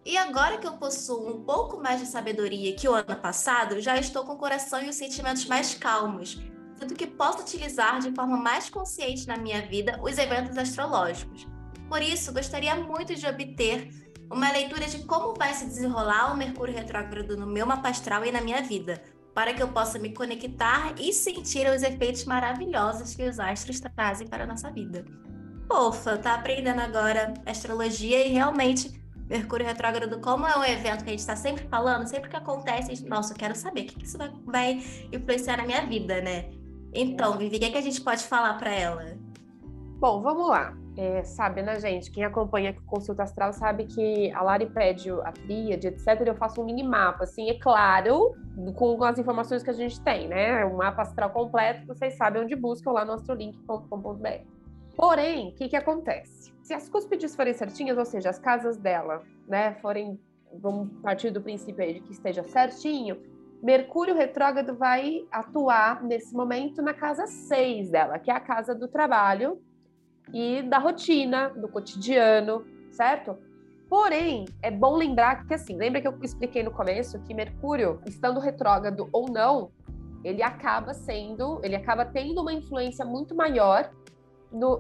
E 0.05 0.17
agora 0.17 0.59
que 0.59 0.67
eu 0.67 0.73
possuo 0.73 1.31
um 1.31 1.45
pouco 1.45 1.81
mais 1.81 2.01
de 2.01 2.07
sabedoria 2.07 2.75
que 2.75 2.89
o 2.89 2.95
ano 2.95 3.17
passado, 3.17 3.81
já 3.81 3.97
estou 3.97 4.25
com 4.25 4.33
o 4.33 4.39
coração 4.39 4.83
e 4.83 4.89
os 4.89 4.97
sentimentos 4.97 5.45
mais 5.47 5.75
calmos, 5.75 6.41
tanto 6.77 6.95
que 6.95 7.07
posso 7.07 7.43
utilizar 7.43 8.01
de 8.01 8.13
forma 8.13 8.37
mais 8.37 8.69
consciente 8.69 9.29
na 9.29 9.37
minha 9.37 9.63
vida 9.63 10.01
os 10.03 10.19
eventos 10.19 10.59
astrológicos. 10.59 11.47
Por 11.89 12.03
isso, 12.03 12.33
gostaria 12.33 12.75
muito 12.75 13.15
de 13.15 13.25
obter 13.27 13.91
uma 14.29 14.51
leitura 14.51 14.87
de 14.89 15.05
como 15.05 15.35
vai 15.35 15.55
se 15.55 15.67
desenrolar 15.67 16.33
o 16.33 16.37
Mercúrio 16.37 16.75
retrógrado 16.75 17.37
no 17.37 17.47
meu 17.47 17.67
mapa 17.67 17.91
astral 17.91 18.25
e 18.25 18.33
na 18.33 18.41
minha 18.41 18.63
vida, 18.63 19.01
para 19.33 19.55
que 19.55 19.63
eu 19.63 19.69
possa 19.69 19.99
me 19.99 20.13
conectar 20.13 20.95
e 20.99 21.13
sentir 21.13 21.69
os 21.69 21.83
efeitos 21.83 22.25
maravilhosos 22.25 23.15
que 23.15 23.29
os 23.29 23.39
astros 23.39 23.79
trazem 23.79 24.27
para 24.27 24.45
a 24.45 24.47
nossa 24.47 24.71
vida. 24.71 25.05
Pofa, 25.69 26.19
tá 26.19 26.35
aprendendo 26.35 26.81
agora 26.81 27.35
astrologia 27.47 28.27
e 28.27 28.33
realmente 28.33 29.02
Mercúrio 29.33 29.65
retrógrado, 29.65 30.21
como 30.21 30.47
é 30.47 30.59
um 30.59 30.63
evento 30.63 31.05
que 31.05 31.09
a 31.09 31.13
gente 31.13 31.21
está 31.21 31.35
sempre 31.35 31.67
falando, 31.67 32.07
sempre 32.07 32.29
que 32.29 32.37
acontece, 32.37 32.95
gente, 32.95 33.09
nossa, 33.09 33.33
eu 33.33 33.39
quero 33.39 33.55
saber 33.57 33.81
o 33.81 33.85
que, 33.87 34.05
isso 34.05 34.19
vai, 34.45 34.83
influenciar 35.11 35.57
na 35.57 35.65
minha 35.65 35.87
vida, 35.87 36.21
né? 36.21 36.51
Então, 36.93 37.39
Vivi, 37.39 37.57
o 37.57 37.59
que, 37.59 37.65
é 37.65 37.71
que 37.71 37.79
a 37.79 37.83
gente 37.83 37.99
pode 38.03 38.25
falar 38.25 38.59
para 38.59 38.71
ela? 38.71 39.17
Bom, 39.99 40.21
vamos 40.21 40.51
lá. 40.51 40.77
É, 40.99 41.25
sabe, 41.25 41.63
né, 41.63 41.81
gente? 41.81 42.11
Quem 42.11 42.25
acompanha 42.25 42.73
a 42.73 42.75
consulta 42.83 43.23
astral 43.23 43.55
sabe 43.55 43.87
que 43.87 44.31
a 44.33 44.43
Lari 44.43 44.67
pede 44.67 45.11
a 45.11 45.33
tríade, 45.33 45.87
etc. 45.87 46.21
Eu 46.27 46.35
faço 46.35 46.61
um 46.61 46.67
mini 46.67 46.83
mapa, 46.83 47.25
assim, 47.25 47.49
é 47.49 47.55
claro, 47.55 48.35
com 48.75 49.03
as 49.03 49.19
informações 49.19 49.63
que 49.63 49.71
a 49.71 49.73
gente 49.73 49.99
tem, 50.03 50.29
né? 50.29 50.63
Um 50.67 50.77
mapa 50.77 51.01
astral 51.01 51.31
completo, 51.31 51.87
vocês 51.87 52.19
sabem 52.19 52.43
onde 52.43 52.55
buscam 52.55 52.93
lá 52.93 53.03
no 53.07 53.15
astrolink.com.br. 53.15 54.29
Porém, 54.95 55.49
o 55.49 55.55
que, 55.55 55.71
que 55.71 55.77
acontece? 55.77 56.52
Se 56.63 56.73
as 56.73 56.89
cúspides 56.89 57.35
forem 57.35 57.53
certinhas, 57.53 57.99
ou 57.99 58.05
seja, 58.05 58.31
as 58.31 58.39
casas 58.39 58.77
dela, 58.77 59.23
né, 59.49 59.75
forem, 59.83 60.19
vamos 60.55 60.89
partir 61.03 61.31
do 61.31 61.41
princípio 61.41 61.83
aí 61.83 61.95
de 61.95 62.01
que 62.01 62.13
esteja 62.13 62.45
certinho, 62.45 63.21
Mercúrio 63.63 64.15
retrógrado 64.15 64.75
vai 64.75 65.25
atuar 65.31 66.03
nesse 66.03 66.35
momento 66.35 66.83
na 66.83 66.93
casa 66.93 67.27
6 67.29 67.91
dela, 67.91 68.19
que 68.19 68.31
é 68.31 68.35
a 68.35 68.41
casa 68.41 68.75
do 68.75 68.89
trabalho 68.89 69.63
e 70.33 70.63
da 70.63 70.79
rotina, 70.79 71.49
do 71.51 71.69
cotidiano, 71.69 72.65
certo? 72.91 73.39
Porém, 73.89 74.47
é 74.63 74.71
bom 74.71 74.97
lembrar 74.97 75.47
que, 75.47 75.55
assim, 75.55 75.77
lembra 75.77 76.01
que 76.01 76.09
eu 76.09 76.19
expliquei 76.23 76.63
no 76.63 76.73
começo 76.73 77.21
que 77.21 77.35
Mercúrio, 77.35 78.01
estando 78.07 78.41
retrógrado 78.41 79.09
ou 79.13 79.31
não, 79.31 79.71
ele 80.25 80.43
acaba 80.43 80.95
sendo, 80.95 81.61
ele 81.63 81.77
acaba 81.77 82.05
tendo 82.05 82.41
uma 82.41 82.53
influência 82.53 83.05
muito 83.05 83.35
maior 83.35 83.93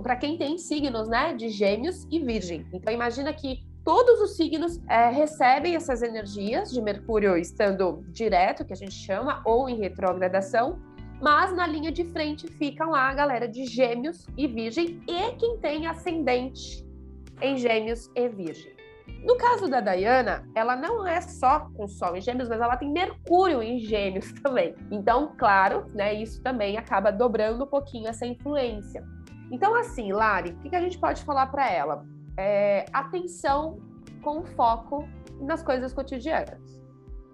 para 0.02 0.16
quem 0.16 0.36
tem 0.36 0.58
signos, 0.58 1.08
né, 1.08 1.34
de 1.34 1.48
Gêmeos 1.48 2.06
e 2.10 2.18
Virgem. 2.18 2.66
Então 2.72 2.92
imagina 2.92 3.32
que 3.32 3.64
todos 3.84 4.20
os 4.20 4.36
signos 4.36 4.80
é, 4.88 5.08
recebem 5.08 5.74
essas 5.74 6.02
energias 6.02 6.70
de 6.70 6.80
Mercúrio 6.80 7.36
estando 7.36 8.04
direto, 8.08 8.64
que 8.64 8.72
a 8.72 8.76
gente 8.76 8.94
chama, 8.94 9.42
ou 9.44 9.68
em 9.68 9.78
retrogradação, 9.78 10.78
mas 11.20 11.54
na 11.54 11.66
linha 11.66 11.92
de 11.92 12.04
frente 12.04 12.48
ficam 12.48 12.90
lá 12.90 13.08
a 13.08 13.14
galera 13.14 13.48
de 13.48 13.64
Gêmeos 13.64 14.26
e 14.36 14.46
Virgem 14.46 15.00
e 15.08 15.32
quem 15.36 15.58
tem 15.58 15.86
ascendente 15.86 16.84
em 17.40 17.56
Gêmeos 17.56 18.10
e 18.14 18.28
Virgem. 18.28 18.72
No 19.24 19.36
caso 19.36 19.68
da 19.68 19.80
Dayana, 19.80 20.44
ela 20.52 20.74
não 20.74 21.06
é 21.06 21.20
só 21.20 21.70
com 21.76 21.86
Sol 21.86 22.16
em 22.16 22.20
Gêmeos, 22.20 22.48
mas 22.48 22.60
ela 22.60 22.76
tem 22.76 22.90
Mercúrio 22.90 23.62
em 23.62 23.78
Gêmeos 23.78 24.32
também. 24.42 24.74
Então, 24.90 25.32
claro, 25.38 25.86
né, 25.94 26.12
isso 26.12 26.42
também 26.42 26.76
acaba 26.76 27.12
dobrando 27.12 27.64
um 27.64 27.68
pouquinho 27.68 28.08
essa 28.08 28.26
influência. 28.26 29.04
Então, 29.52 29.74
assim, 29.74 30.12
Lari, 30.12 30.52
o 30.52 30.70
que 30.70 30.74
a 30.74 30.80
gente 30.80 30.98
pode 30.98 31.22
falar 31.22 31.46
para 31.48 31.70
ela? 31.70 32.06
É, 32.38 32.86
atenção 32.90 33.78
com 34.22 34.42
foco 34.42 35.06
nas 35.38 35.62
coisas 35.62 35.92
cotidianas, 35.92 36.80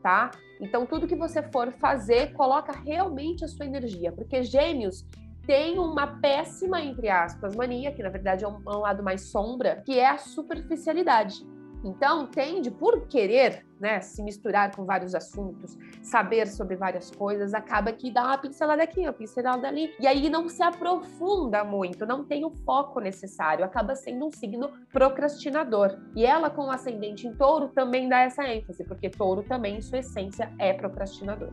tá? 0.02 0.32
Então, 0.60 0.84
tudo 0.84 1.06
que 1.06 1.14
você 1.14 1.40
for 1.44 1.70
fazer, 1.74 2.32
coloca 2.32 2.72
realmente 2.72 3.44
a 3.44 3.48
sua 3.48 3.66
energia, 3.66 4.10
porque 4.10 4.42
Gêmeos 4.42 5.06
tem 5.46 5.78
uma 5.78 6.18
péssima, 6.18 6.82
entre 6.82 7.08
aspas, 7.08 7.54
mania, 7.54 7.92
que 7.92 8.02
na 8.02 8.10
verdade 8.10 8.44
é 8.44 8.48
um, 8.48 8.60
é 8.66 8.76
um 8.76 8.80
lado 8.80 9.02
mais 9.02 9.30
sombra, 9.30 9.82
que 9.86 9.96
é 9.96 10.08
a 10.08 10.18
superficialidade. 10.18 11.46
Então, 11.84 12.26
tende, 12.26 12.70
por 12.70 13.06
querer 13.06 13.64
né, 13.78 14.00
se 14.00 14.22
misturar 14.22 14.74
com 14.74 14.84
vários 14.84 15.14
assuntos, 15.14 15.78
saber 16.02 16.48
sobre 16.48 16.74
várias 16.76 17.10
coisas, 17.10 17.54
acaba 17.54 17.92
que 17.92 18.10
dá 18.10 18.24
uma 18.24 18.38
pincelada 18.38 18.82
aqui, 18.82 19.00
uma 19.00 19.12
pincelada 19.12 19.68
ali, 19.68 19.94
e 20.00 20.06
aí 20.06 20.28
não 20.28 20.48
se 20.48 20.62
aprofunda 20.62 21.62
muito, 21.62 22.04
não 22.04 22.24
tem 22.24 22.44
o 22.44 22.50
foco 22.50 22.98
necessário, 23.00 23.64
acaba 23.64 23.94
sendo 23.94 24.26
um 24.26 24.30
signo 24.30 24.70
procrastinador. 24.92 25.96
E 26.16 26.26
ela, 26.26 26.50
com 26.50 26.62
o 26.66 26.70
ascendente 26.70 27.26
em 27.26 27.34
touro, 27.34 27.68
também 27.68 28.08
dá 28.08 28.20
essa 28.20 28.44
ênfase, 28.46 28.82
porque 28.84 29.08
touro 29.08 29.42
também, 29.44 29.76
em 29.76 29.80
sua 29.80 29.98
essência, 29.98 30.52
é 30.58 30.72
procrastinador, 30.72 31.50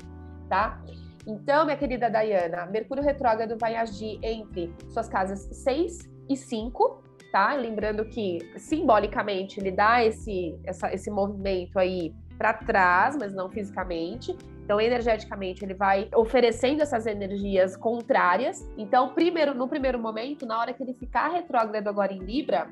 tá? 0.49 0.81
Então, 1.27 1.65
minha 1.65 1.77
querida 1.77 2.09
Dayana, 2.09 2.65
Mercúrio 2.67 3.03
retrógrado 3.03 3.57
vai 3.57 3.75
agir 3.75 4.19
entre 4.21 4.73
suas 4.89 5.07
casas 5.07 5.47
6 5.51 6.07
e 6.29 6.37
5, 6.37 7.03
tá? 7.31 7.53
Lembrando 7.53 8.05
que 8.05 8.39
simbolicamente 8.57 9.59
ele 9.59 9.71
dá 9.71 10.03
esse, 10.03 10.57
essa, 10.63 10.93
esse 10.93 11.09
movimento 11.09 11.77
aí 11.77 12.13
para 12.37 12.53
trás, 12.53 13.15
mas 13.17 13.33
não 13.33 13.49
fisicamente. 13.49 14.35
Então, 14.63 14.81
energeticamente, 14.81 15.63
ele 15.63 15.75
vai 15.75 16.09
oferecendo 16.15 16.81
essas 16.81 17.05
energias 17.05 17.77
contrárias. 17.77 18.67
Então, 18.77 19.13
primeiro, 19.13 19.53
no 19.53 19.67
primeiro 19.67 19.99
momento, 19.99 20.45
na 20.45 20.59
hora 20.59 20.73
que 20.73 20.81
ele 20.81 20.93
ficar 20.93 21.27
retrógrado 21.27 21.87
agora 21.87 22.11
em 22.11 22.19
Libra, 22.19 22.67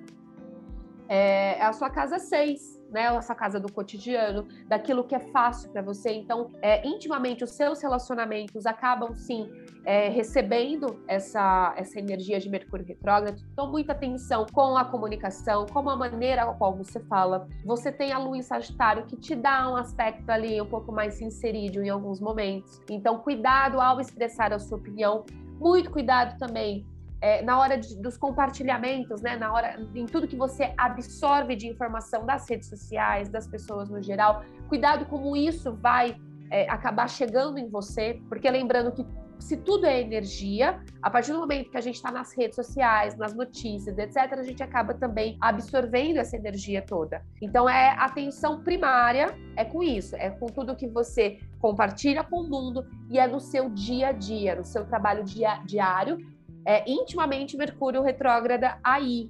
é, 1.08 1.60
é 1.60 1.62
a 1.62 1.72
sua 1.72 1.90
casa 1.90 2.18
6 2.18 2.84
né, 2.94 3.06
essa 3.16 3.34
casa 3.34 3.60
do 3.60 3.72
cotidiano, 3.74 4.48
daquilo 4.68 5.04
que 5.04 5.16
é 5.16 5.20
fácil 5.20 5.72
para 5.72 5.82
você. 5.82 6.12
Então, 6.14 6.52
é, 6.62 6.88
intimamente, 6.88 7.44
os 7.44 7.52
seus 7.52 7.82
relacionamentos 7.82 8.68
acabam 8.68 9.16
sim 9.16 9.50
é, 9.86 10.10
recebendo 10.10 11.04
essa, 11.08 11.74
essa 11.78 12.00
energia 12.00 12.40
de 12.40 12.50
Mercúrio 12.50 12.86
retrógrado. 12.86 13.42
Então, 13.52 13.70
muita 13.70 13.92
atenção 13.92 14.46
com 14.52 14.78
a 14.78 14.86
comunicação, 14.86 15.66
com 15.66 15.90
a 15.90 15.96
maneira 15.96 16.46
qual 16.54 16.76
você 16.76 17.00
fala. 17.02 17.48
Você 17.66 17.92
tem 17.92 18.12
a 18.12 18.18
lua 18.18 18.38
em 18.38 18.42
Sagitário 18.42 19.06
que 19.06 19.16
te 19.16 19.36
dá 19.36 19.70
um 19.70 19.76
aspecto 19.76 20.30
ali 20.30 20.62
um 20.62 20.66
pouco 20.66 20.92
mais 20.92 21.16
sincerídeo 21.16 21.84
em 21.84 21.90
alguns 21.90 22.20
momentos. 22.20 22.82
Então, 22.90 23.20
cuidado 23.20 23.80
ao 23.82 24.00
expressar 24.00 24.54
a 24.54 24.60
sua 24.60 24.78
opinião. 24.78 25.26
Muito 25.60 25.92
cuidado 25.92 26.38
também 26.38 26.86
é, 27.24 27.42
na 27.42 27.58
hora 27.58 27.78
de, 27.78 27.96
dos 27.96 28.18
compartilhamentos, 28.18 29.22
né, 29.22 29.38
na 29.38 29.54
hora 29.54 29.80
em 29.96 30.06
tudo 30.06 30.28
que 30.28 30.36
você 30.36 30.74
absorve 30.78 31.56
de 31.56 31.70
informação 31.70 32.26
das 32.26 32.50
redes 32.50 32.68
sociais, 32.68 33.30
das 33.30 33.48
pessoas 33.48 33.90
no 33.90 34.02
geral, 34.02 34.44
cuidado 34.68 35.06
como 35.06 35.34
isso 35.34 35.72
vai 35.72 36.18
é, 36.52 36.70
acabar 36.70 37.10
chegando 37.10 37.58
em 37.58 37.70
você, 37.70 38.22
porque 38.28 38.52
lembrando 38.52 38.92
que 38.92 39.06
se 39.44 39.58
tudo 39.58 39.86
é 39.86 40.00
energia, 40.00 40.82
a 41.02 41.10
partir 41.10 41.34
do 41.34 41.40
momento 41.40 41.70
que 41.70 41.78
a 41.78 41.82
gente 41.82 41.96
está 41.96 42.12
nas 42.12 42.34
redes 42.36 42.56
sociais, 42.56 43.18
nas 43.18 43.34
notícias, 43.34 43.98
etc., 43.98 44.40
a 44.40 44.44
gente 44.44 44.64
acaba 44.64 44.94
também 44.94 45.38
absorvendo 45.42 46.18
essa 46.18 46.36
energia 46.36 46.82
toda. 46.82 47.22
Então, 47.42 47.70
é 47.70 47.90
atenção 48.00 48.64
primária, 48.64 49.38
é 49.56 49.66
com 49.66 49.84
isso, 49.84 50.16
é 50.16 50.30
com 50.30 50.48
tudo 50.48 50.76
que 50.76 50.88
você 50.88 51.40
compartilha 51.60 52.24
com 52.24 52.42
o 52.42 52.50
mundo 52.50 52.86
e 53.10 53.20
é 53.20 53.28
no 53.28 53.40
seu 53.40 53.70
dia 53.70 54.08
a 54.08 54.12
dia, 54.12 54.56
no 54.56 54.64
seu 54.64 54.86
trabalho 54.86 55.24
dia, 55.24 55.62
diário 55.66 56.18
é, 56.66 56.90
intimamente 56.90 57.58
Mercúrio 57.58 58.02
retrógrada 58.02 58.78
aí, 58.84 59.30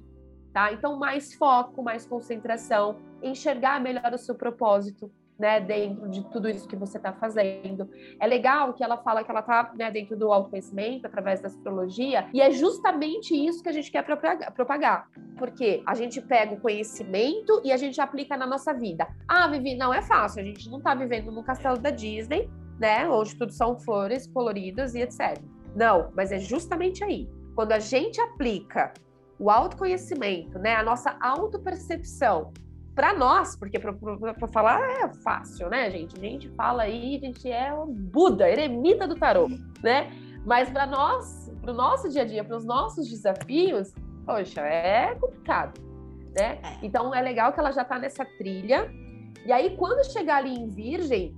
tá? 0.52 0.72
Então, 0.72 0.96
mais 0.96 1.34
foco, 1.34 1.82
mais 1.82 2.06
concentração, 2.06 2.96
enxergar 3.22 3.80
melhor 3.80 4.12
o 4.12 4.18
seu 4.18 4.34
propósito, 4.34 5.10
né, 5.38 5.60
dentro 5.60 6.08
de 6.08 6.22
tudo 6.30 6.48
isso 6.48 6.68
que 6.68 6.76
você 6.76 6.96
está 6.96 7.12
fazendo. 7.12 7.88
É 8.20 8.26
legal 8.26 8.72
que 8.72 8.84
ela 8.84 8.96
fala 8.96 9.24
que 9.24 9.30
ela 9.30 9.40
está 9.40 9.72
né, 9.76 9.90
dentro 9.90 10.16
do 10.16 10.32
autoconhecimento, 10.32 11.06
através 11.06 11.40
da 11.40 11.48
astrologia, 11.48 12.28
e 12.32 12.40
é 12.40 12.50
justamente 12.50 13.34
isso 13.34 13.62
que 13.62 13.68
a 13.68 13.72
gente 13.72 13.90
quer 13.90 14.04
propagar. 14.04 15.08
Porque 15.36 15.82
a 15.86 15.94
gente 15.94 16.20
pega 16.20 16.54
o 16.54 16.60
conhecimento 16.60 17.60
e 17.64 17.72
a 17.72 17.76
gente 17.76 18.00
aplica 18.00 18.36
na 18.36 18.46
nossa 18.46 18.72
vida. 18.72 19.06
Ah, 19.28 19.48
Vivi, 19.48 19.76
não 19.76 19.92
é 19.92 20.02
fácil, 20.02 20.42
a 20.42 20.44
gente 20.44 20.68
não 20.70 20.78
está 20.78 20.94
vivendo 20.94 21.30
no 21.32 21.42
castelo 21.42 21.78
da 21.78 21.90
Disney, 21.90 22.48
né, 22.78 23.08
onde 23.08 23.36
tudo 23.36 23.52
são 23.52 23.78
flores 23.78 24.26
coloridas 24.26 24.94
e 24.94 25.00
etc. 25.00 25.40
Não, 25.74 26.10
mas 26.14 26.30
é 26.30 26.38
justamente 26.38 27.02
aí. 27.02 27.28
Quando 27.54 27.72
a 27.72 27.78
gente 27.78 28.20
aplica 28.20 28.92
o 29.38 29.50
autoconhecimento, 29.50 30.58
né, 30.58 30.74
a 30.76 30.82
nossa 30.82 31.16
autopercepção 31.20 32.52
para 32.94 33.12
nós, 33.12 33.56
porque 33.56 33.78
para 33.78 34.48
falar 34.48 34.80
é 34.80 35.12
fácil, 35.14 35.68
né, 35.68 35.90
gente? 35.90 36.16
A 36.16 36.20
gente 36.20 36.48
fala 36.50 36.84
aí, 36.84 37.16
a 37.16 37.26
gente 37.26 37.50
é 37.50 37.72
o 37.74 37.86
Buda, 37.86 38.48
eremita 38.48 39.06
do 39.08 39.16
tarô, 39.16 39.48
né? 39.82 40.10
Mas 40.46 40.70
para 40.70 40.86
nós, 40.86 41.52
para 41.60 41.72
o 41.72 41.74
nosso 41.74 42.08
dia 42.08 42.22
a 42.22 42.24
dia, 42.24 42.44
para 42.44 42.56
os 42.56 42.64
nossos 42.64 43.08
desafios, 43.08 43.92
poxa, 44.24 44.60
é 44.60 45.14
complicado, 45.16 45.80
né? 46.36 46.60
É. 46.62 46.78
Então 46.82 47.14
é 47.14 47.20
legal 47.20 47.52
que 47.52 47.58
ela 47.58 47.72
já 47.72 47.82
está 47.82 47.98
nessa 47.98 48.24
trilha. 48.24 48.88
E 49.44 49.52
aí, 49.52 49.76
quando 49.76 50.04
chegar 50.10 50.36
ali 50.36 50.54
em 50.54 50.68
Virgem, 50.68 51.34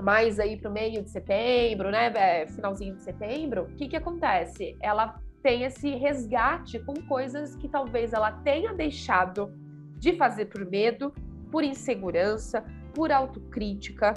mais 0.00 0.38
aí 0.38 0.56
para 0.56 0.70
o 0.70 0.72
meio 0.72 1.02
de 1.02 1.10
setembro, 1.10 1.90
né, 1.90 2.12
é, 2.14 2.46
finalzinho 2.46 2.94
de 2.96 3.02
setembro, 3.02 3.64
o 3.64 3.76
que 3.76 3.88
que 3.88 3.96
acontece? 3.96 4.76
Ela 4.80 5.20
tem 5.42 5.62
esse 5.64 5.90
resgate 5.96 6.78
com 6.80 6.94
coisas 7.06 7.54
que 7.56 7.68
talvez 7.68 8.12
ela 8.12 8.32
tenha 8.32 8.72
deixado 8.72 9.52
de 9.98 10.16
fazer 10.16 10.46
por 10.46 10.64
medo, 10.64 11.12
por 11.50 11.64
insegurança, 11.64 12.64
por 12.94 13.10
autocrítica, 13.12 14.14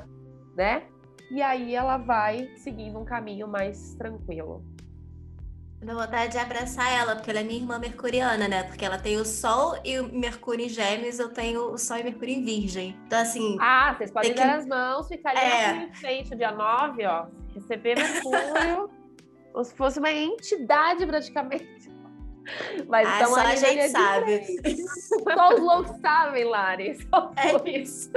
né? 0.56 0.84
E 1.30 1.42
aí 1.42 1.76
ela 1.76 1.98
vai 1.98 2.50
seguindo 2.56 3.00
um 3.00 3.06
caminho 3.06 3.48
mais 3.48 3.96
tranquilo. 3.96 4.64
Dá 5.80 5.94
vontade 5.94 6.32
de 6.32 6.38
abraçar 6.40 6.92
ela, 6.92 7.16
porque 7.16 7.30
ela 7.30 7.40
é 7.40 7.44
minha 7.44 7.60
irmã 7.60 7.78
mercuriana, 7.78 8.48
né? 8.48 8.64
Porque 8.64 8.84
ela 8.84 8.98
tem 8.98 9.18
o 9.18 9.26
Sol 9.26 9.78
e 9.86 10.00
o 10.00 10.12
Mercúrio 10.12 10.66
em 10.66 10.70
Gêmeos, 10.70 11.20
eu 11.20 11.30
tenho 11.30 11.72
o 11.72 11.78
Sol 11.78 11.98
e 11.98 12.04
Mercúrio 12.04 12.34
em 12.34 12.44
Virgem. 12.44 12.98
Então, 13.06 13.20
assim. 13.20 13.58
Ah, 13.62 13.94
vocês 13.96 14.10
podem 14.10 14.34
dar 14.34 14.44
que... 14.44 14.50
as 14.50 14.66
mãos, 14.66 15.08
ficar 15.08 15.30
ali 15.30 15.40
é. 15.40 15.86
na 15.86 15.94
frente, 15.94 16.36
dia 16.36 16.52
9, 16.52 17.06
ó. 17.06 17.28
Receber 17.54 17.96
Mercúrio, 17.96 18.90
como 19.54 19.64
se 19.64 19.76
fosse 19.76 20.00
uma 20.00 20.12
entidade 20.12 21.06
praticamente. 21.06 21.77
Mas 22.88 23.08
ah, 23.08 23.16
então 23.18 23.34
só 23.34 23.42
a 23.42 23.56
gente 23.56 23.90
sabe. 23.90 24.46
Só 25.34 25.54
os 25.54 25.60
loucos 25.60 26.00
sabem, 26.02 26.44
Lari. 26.46 26.98
Só 27.10 27.32
é 27.36 27.70
isso. 27.70 28.12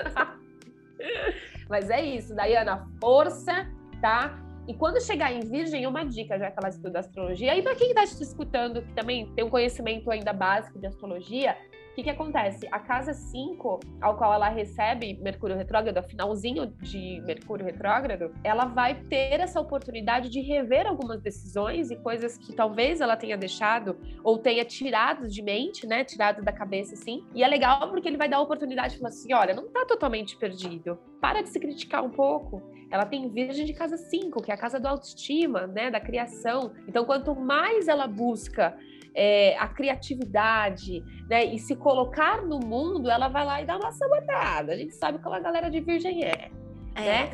Mas 1.68 1.88
é 1.88 2.02
isso, 2.02 2.34
Dayana, 2.34 2.88
força, 3.00 3.66
tá? 4.00 4.38
E 4.66 4.75
quando 4.75 5.00
chegar 5.00 5.32
em 5.32 5.40
Virgem, 5.40 5.87
uma 5.87 6.04
dica, 6.04 6.38
já 6.38 6.50
que 6.50 6.58
ela 6.58 6.68
estuda 6.68 7.00
astrologia, 7.00 7.56
e 7.56 7.62
para 7.62 7.75
quem 7.75 7.88
está 7.88 8.06
te 8.06 8.22
escutando, 8.22 8.82
que 8.82 8.92
também 8.92 9.26
tem 9.34 9.44
um 9.44 9.50
conhecimento 9.50 10.10
ainda 10.10 10.32
básico 10.32 10.78
de 10.78 10.87
astrologia, 10.87 11.56
o 11.90 11.94
que, 11.94 12.04
que 12.04 12.11
acontece? 12.11 12.68
A 12.70 12.78
casa 12.78 13.12
5, 13.12 13.80
ao 14.00 14.16
qual 14.16 14.32
ela 14.32 14.49
recebe 14.49 15.18
Mercúrio 15.20 15.56
retrógrado, 15.56 16.02
finalzinho 16.09 16.66
de 16.80 17.20
Mercúrio 17.26 17.66
retrógrado, 17.66 18.32
ela 18.44 18.64
vai 18.64 18.94
ter 18.94 19.40
essa 19.40 19.61
oportunidade 19.61 20.28
de 20.28 20.40
rever 20.40 20.87
algumas 20.87 21.20
decisões 21.20 21.90
e 21.90 21.97
coisas 21.97 22.38
que 22.38 22.54
talvez 22.54 23.00
ela 23.00 23.16
tenha 23.16 23.37
deixado 23.37 23.99
ou 24.23 24.38
tenha 24.38 24.64
tirado 24.64 25.28
de 25.28 25.42
mente, 25.42 25.87
né? 25.87 26.04
Tirado 26.04 26.42
da 26.42 26.52
cabeça, 26.52 26.94
assim. 26.94 27.26
E 27.35 27.42
é 27.42 27.49
legal 27.49 27.90
porque 27.90 28.09
ele 28.09 28.16
vai 28.16 28.28
dar 28.28 28.37
a 28.37 28.40
oportunidade 28.40 28.94
de 28.94 28.99
falar 28.99 29.09
assim: 29.09 29.35
olha, 29.35 29.52
não 29.52 29.68
tá 29.68 29.85
totalmente 29.85 30.37
perdido. 30.37 30.97
Para 31.20 31.42
de 31.42 31.49
se 31.49 31.59
criticar 31.59 32.04
um 32.04 32.11
pouco. 32.11 32.62
Ela 32.90 33.04
tem 33.04 33.28
Virgem 33.28 33.64
de 33.64 33.73
casa 33.73 33.97
5, 33.97 34.42
que 34.42 34.50
é 34.50 34.54
a 34.54 34.59
casa 34.59 34.80
do 34.80 34.87
autoestima, 34.87 35.66
né? 35.66 35.90
Da 35.90 36.00
criação. 36.00 36.73
Então, 36.88 37.04
quanto 37.04 37.35
mais 37.35 37.88
ela 37.88 38.06
busca 38.06 38.76
é, 39.14 39.57
a 39.59 39.69
criatividade, 39.69 41.02
né? 41.29 41.45
E 41.45 41.59
se 41.59 41.76
colocar 41.76 42.43
no 42.43 42.59
mundo, 42.59 43.11
ela 43.11 43.29
vai 43.29 43.45
lá 43.45 43.62
e 43.62 43.67
dá 43.67 43.76
uma 43.76 43.93
sabotada. 43.93 44.73
A 44.73 44.76
gente 44.76 44.95
sabe 44.95 45.19
como 45.19 45.35
a 45.35 45.40
galera 45.40 45.71
de 45.71 45.81
virgem 45.81 46.25
é, 46.25 46.50
é. 46.95 47.00
né? 47.00 47.31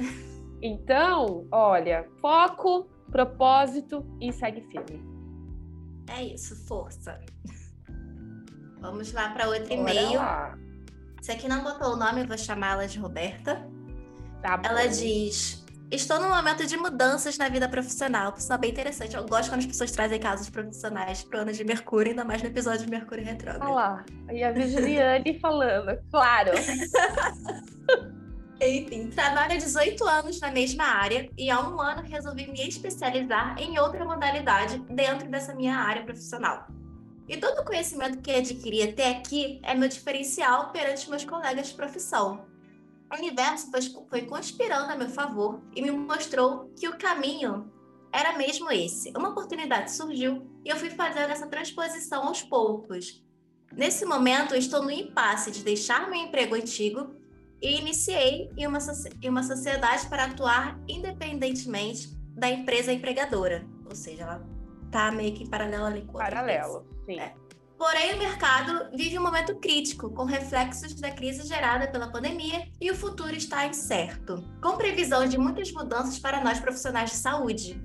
Então, 0.62 1.46
olha, 1.52 2.08
foco, 2.20 2.88
propósito 3.10 4.04
e 4.20 4.32
segue 4.32 4.62
firme. 4.62 5.04
É 6.08 6.22
isso, 6.22 6.56
força. 6.66 7.20
Vamos 8.80 9.12
lá 9.12 9.30
para 9.30 9.48
outro 9.48 9.72
e-mail. 9.72 10.20
Você 11.20 11.32
aqui 11.32 11.48
não 11.48 11.62
botou 11.62 11.94
o 11.94 11.96
nome, 11.96 12.22
eu 12.22 12.26
vou 12.26 12.38
chamá-la 12.38 12.86
de 12.86 12.98
Roberta. 12.98 13.68
Tá 14.42 14.60
ela 14.64 14.86
diz: 14.86 15.65
Estou 15.90 16.20
num 16.20 16.28
momento 16.28 16.66
de 16.66 16.76
mudanças 16.76 17.38
na 17.38 17.48
vida 17.48 17.68
profissional, 17.68 18.34
isso 18.36 18.52
é 18.52 18.58
bem 18.58 18.70
interessante. 18.70 19.14
Eu 19.14 19.24
gosto 19.24 19.50
quando 19.50 19.60
as 19.60 19.66
pessoas 19.66 19.92
trazem 19.92 20.18
casos 20.18 20.50
profissionais 20.50 21.22
para 21.22 21.38
o 21.38 21.42
ano 21.42 21.52
de 21.52 21.62
Mercúrio, 21.62 22.10
ainda 22.10 22.24
mais 22.24 22.42
no 22.42 22.48
episódio 22.48 22.84
de 22.84 22.90
Mercúrio 22.90 23.24
Retrógrado. 23.24 23.70
Olha 23.70 23.74
lá, 23.74 24.04
e 24.32 24.42
a 24.42 24.50
Virginiane 24.50 25.38
falando, 25.40 25.96
claro. 26.10 26.50
Enfim, 28.60 29.10
trabalho 29.10 29.52
há 29.52 29.56
18 29.56 30.02
anos 30.04 30.40
na 30.40 30.50
mesma 30.50 30.84
área 30.84 31.30
e 31.36 31.50
há 31.50 31.60
um 31.60 31.80
ano 31.80 32.02
resolvi 32.02 32.50
me 32.50 32.66
especializar 32.66 33.56
em 33.60 33.78
outra 33.78 34.04
modalidade 34.04 34.78
dentro 34.90 35.30
dessa 35.30 35.54
minha 35.54 35.76
área 35.76 36.02
profissional. 36.02 36.66
E 37.28 37.36
todo 37.36 37.60
o 37.60 37.64
conhecimento 37.64 38.18
que 38.18 38.30
adquiri 38.30 38.82
até 38.82 39.10
aqui 39.10 39.60
é 39.62 39.74
meu 39.74 39.88
diferencial 39.88 40.70
perante 40.72 41.08
meus 41.10 41.24
colegas 41.24 41.68
de 41.68 41.74
profissão. 41.74 42.46
O 43.10 43.16
universo 43.16 43.70
foi 44.08 44.22
conspirando 44.22 44.92
a 44.92 44.96
meu 44.96 45.08
favor 45.08 45.62
e 45.74 45.82
me 45.82 45.90
mostrou 45.90 46.72
que 46.76 46.88
o 46.88 46.98
caminho 46.98 47.70
era 48.12 48.36
mesmo 48.36 48.70
esse. 48.70 49.12
Uma 49.16 49.28
oportunidade 49.30 49.92
surgiu 49.92 50.46
e 50.64 50.68
eu 50.68 50.76
fui 50.76 50.90
fazendo 50.90 51.30
essa 51.30 51.46
transposição 51.46 52.24
aos 52.26 52.42
poucos. 52.42 53.22
Nesse 53.72 54.04
momento, 54.04 54.54
eu 54.54 54.58
estou 54.58 54.82
no 54.82 54.90
impasse 54.90 55.50
de 55.50 55.62
deixar 55.62 56.08
meu 56.08 56.20
emprego 56.20 56.54
antigo 56.54 57.14
e 57.60 57.78
iniciei 57.78 58.50
em 58.56 58.66
uma, 58.66 58.78
em 59.22 59.28
uma 59.28 59.42
sociedade 59.42 60.08
para 60.08 60.24
atuar 60.24 60.78
independentemente 60.88 62.08
da 62.34 62.48
empresa 62.48 62.92
empregadora. 62.92 63.66
Ou 63.84 63.94
seja, 63.94 64.22
ela 64.22 64.46
está 64.86 65.10
meio 65.10 65.34
que 65.34 65.48
paralelo 65.48 65.84
ali 65.84 66.02
com 66.02 66.18
Paralelo, 66.18 66.86
sim. 67.04 67.18
É. 67.18 67.34
Porém, 67.78 68.14
o 68.14 68.18
mercado 68.18 68.88
vive 68.96 69.18
um 69.18 69.22
momento 69.22 69.54
crítico, 69.56 70.10
com 70.10 70.24
reflexos 70.24 70.94
da 70.94 71.10
crise 71.10 71.46
gerada 71.46 71.86
pela 71.86 72.10
pandemia 72.10 72.66
e 72.80 72.90
o 72.90 72.96
futuro 72.96 73.34
está 73.34 73.66
incerto, 73.66 74.42
com 74.62 74.78
previsão 74.78 75.28
de 75.28 75.36
muitas 75.36 75.70
mudanças 75.72 76.18
para 76.18 76.42
nós 76.42 76.58
profissionais 76.58 77.10
de 77.10 77.16
saúde. 77.16 77.78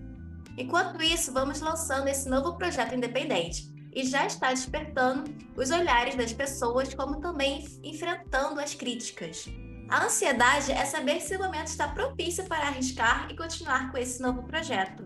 Enquanto 0.58 1.02
isso, 1.02 1.34
vamos 1.34 1.60
lançando 1.60 2.08
esse 2.08 2.30
novo 2.30 2.58
projeto 2.58 2.96
independente 2.96 3.70
e 3.94 4.06
já 4.06 4.26
está 4.26 4.52
despertando 4.52 5.30
os 5.58 5.72
olhares 5.72 6.16
das 6.16 6.32
pessoas, 6.32 6.94
como 6.94 7.20
também 7.20 7.68
enfrentando 7.84 8.62
as 8.62 8.74
críticas. 8.74 9.46
A 9.90 10.06
ansiedade 10.06 10.72
é 10.72 10.86
saber 10.86 11.20
se 11.20 11.36
o 11.36 11.40
momento 11.40 11.68
está 11.68 11.90
propício 11.90 12.46
para 12.46 12.68
arriscar 12.68 13.28
e 13.30 13.36
continuar 13.36 13.92
com 13.92 13.98
esse 13.98 14.22
novo 14.22 14.44
projeto, 14.44 15.04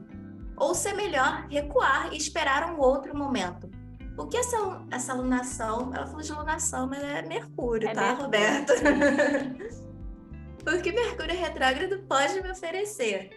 ou 0.56 0.76
se 0.76 0.90
é 0.90 0.94
melhor 0.94 1.48
recuar 1.50 2.14
e 2.14 2.18
esperar 2.18 2.72
um 2.72 2.80
outro 2.80 3.18
momento 3.18 3.68
o 4.18 4.28
que 4.28 4.38
essa, 4.38 4.86
essa 4.92 5.14
alunação, 5.14 5.92
ela 5.94 6.06
falou 6.06 6.22
de 6.22 6.32
alunação, 6.32 6.88
mas 6.88 7.04
é 7.04 7.22
Mercúrio, 7.22 7.88
é 7.88 7.94
tá, 7.94 8.02
Mercúrio. 8.02 8.24
Roberto? 8.24 8.74
o 10.68 10.82
que 10.82 10.92
Mercúrio 10.92 11.38
retrógrado 11.38 12.00
pode 12.08 12.42
me 12.42 12.52
oferecer? 12.52 13.30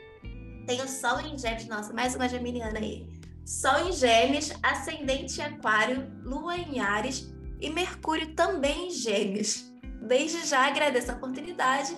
Tem 0.66 0.80
o 0.80 0.88
Sol 0.88 1.20
em 1.20 1.36
Gêmeos, 1.36 1.66
nossa, 1.66 1.92
mais 1.92 2.14
uma 2.14 2.28
geminiana 2.28 2.78
aí. 2.78 3.08
Sol 3.44 3.88
em 3.88 3.92
Gêmeos, 3.92 4.52
Ascendente 4.62 5.40
em 5.40 5.44
Aquário, 5.44 6.12
Lua 6.22 6.56
em 6.56 6.78
Ares 6.78 7.32
e 7.60 7.70
Mercúrio 7.70 8.34
também 8.34 8.88
em 8.88 8.90
Gêmeos. 8.90 9.72
Desde 10.02 10.46
já 10.46 10.66
agradeço 10.66 11.10
a 11.10 11.14
oportunidade 11.14 11.96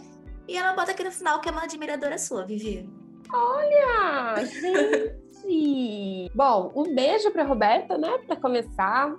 e 0.48 0.56
ela 0.56 0.72
bota 0.72 0.92
aqui 0.92 1.04
no 1.04 1.12
final 1.12 1.40
que 1.40 1.48
é 1.48 1.52
uma 1.52 1.64
admiradora 1.64 2.16
sua, 2.16 2.46
Vivi. 2.46 2.88
Olha, 3.32 4.44
gente! 4.46 5.20
Bom, 6.34 6.72
um 6.74 6.94
beijo 6.94 7.30
para 7.30 7.44
Roberta, 7.44 7.98
né? 7.98 8.18
Para 8.26 8.36
começar. 8.36 9.14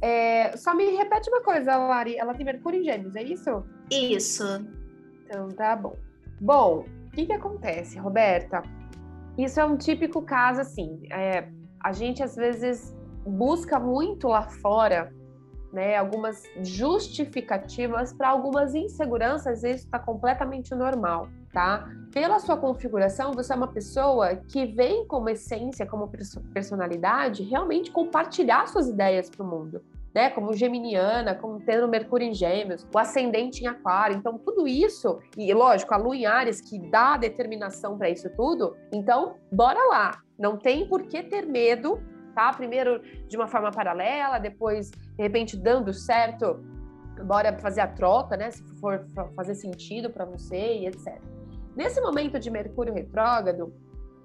É, 0.00 0.56
só 0.56 0.74
me 0.74 0.84
repete 0.96 1.28
uma 1.28 1.42
coisa, 1.42 1.76
Lari. 1.76 2.16
Ela 2.16 2.34
tem 2.34 2.46
Mercúrio 2.46 2.80
em 2.80 2.84
Gêmeos, 2.84 3.16
é 3.16 3.22
isso? 3.22 3.64
Isso. 3.90 4.44
Então 5.24 5.48
tá 5.48 5.76
bom. 5.76 5.96
Bom, 6.40 6.84
o 7.06 7.10
que, 7.10 7.26
que 7.26 7.32
acontece, 7.32 7.98
Roberta? 7.98 8.62
Isso 9.36 9.60
é 9.60 9.64
um 9.64 9.76
típico 9.76 10.22
caso 10.22 10.60
assim. 10.60 11.00
É, 11.10 11.48
a 11.82 11.92
gente 11.92 12.22
às 12.22 12.36
vezes 12.36 12.96
busca 13.26 13.78
muito 13.78 14.28
lá 14.28 14.42
fora 14.42 15.12
né, 15.72 15.96
algumas 15.96 16.42
justificativas 16.62 18.12
para 18.12 18.28
algumas 18.28 18.74
inseguranças, 18.74 19.62
isso 19.62 19.84
está 19.84 19.98
completamente 19.98 20.74
normal, 20.74 21.28
tá? 21.52 21.88
Pela 22.12 22.38
sua 22.38 22.56
configuração, 22.56 23.32
você 23.32 23.52
é 23.52 23.56
uma 23.56 23.68
pessoa 23.68 24.36
que 24.36 24.66
vem 24.66 25.06
como 25.06 25.28
essência, 25.28 25.86
como 25.86 26.10
personalidade, 26.52 27.42
realmente 27.42 27.90
compartilhar 27.90 28.66
suas 28.66 28.88
ideias 28.88 29.28
para 29.30 29.44
o 29.44 29.48
mundo. 29.48 29.82
Né, 30.14 30.30
como 30.30 30.54
geminiana, 30.54 31.34
como 31.34 31.60
tendo 31.60 31.86
Mercúrio 31.86 32.26
em 32.26 32.34
Gêmeos, 32.34 32.84
o 32.92 32.98
ascendente 32.98 33.62
em 33.62 33.66
Aquário. 33.66 34.16
Então, 34.16 34.38
tudo 34.38 34.66
isso, 34.66 35.20
e 35.36 35.52
lógico, 35.52 35.92
a 35.92 35.98
Lua 35.98 36.16
em 36.16 36.24
Ares, 36.24 36.62
que 36.62 36.78
dá 36.90 37.18
determinação 37.18 37.96
para 37.96 38.08
isso 38.08 38.28
tudo. 38.30 38.74
Então, 38.90 39.36
bora 39.52 39.78
lá. 39.84 40.18
Não 40.36 40.56
tem 40.56 40.88
por 40.88 41.02
que 41.02 41.22
ter 41.22 41.46
medo 41.46 42.00
tá? 42.38 42.52
Primeiro 42.52 43.02
de 43.26 43.36
uma 43.36 43.48
forma 43.48 43.72
paralela, 43.72 44.38
depois, 44.38 44.92
de 44.92 45.22
repente, 45.22 45.56
dando 45.56 45.92
certo, 45.92 46.60
bora 47.24 47.58
fazer 47.58 47.80
a 47.80 47.88
troca, 47.88 48.36
né? 48.36 48.52
Se 48.52 48.62
for 48.80 49.04
fazer 49.34 49.56
sentido 49.56 50.08
para 50.08 50.24
você 50.24 50.78
e 50.78 50.86
etc. 50.86 51.20
Nesse 51.78 52.00
momento 52.00 52.40
de 52.40 52.50
Mercúrio 52.50 52.92
retrógrado, 52.92 53.72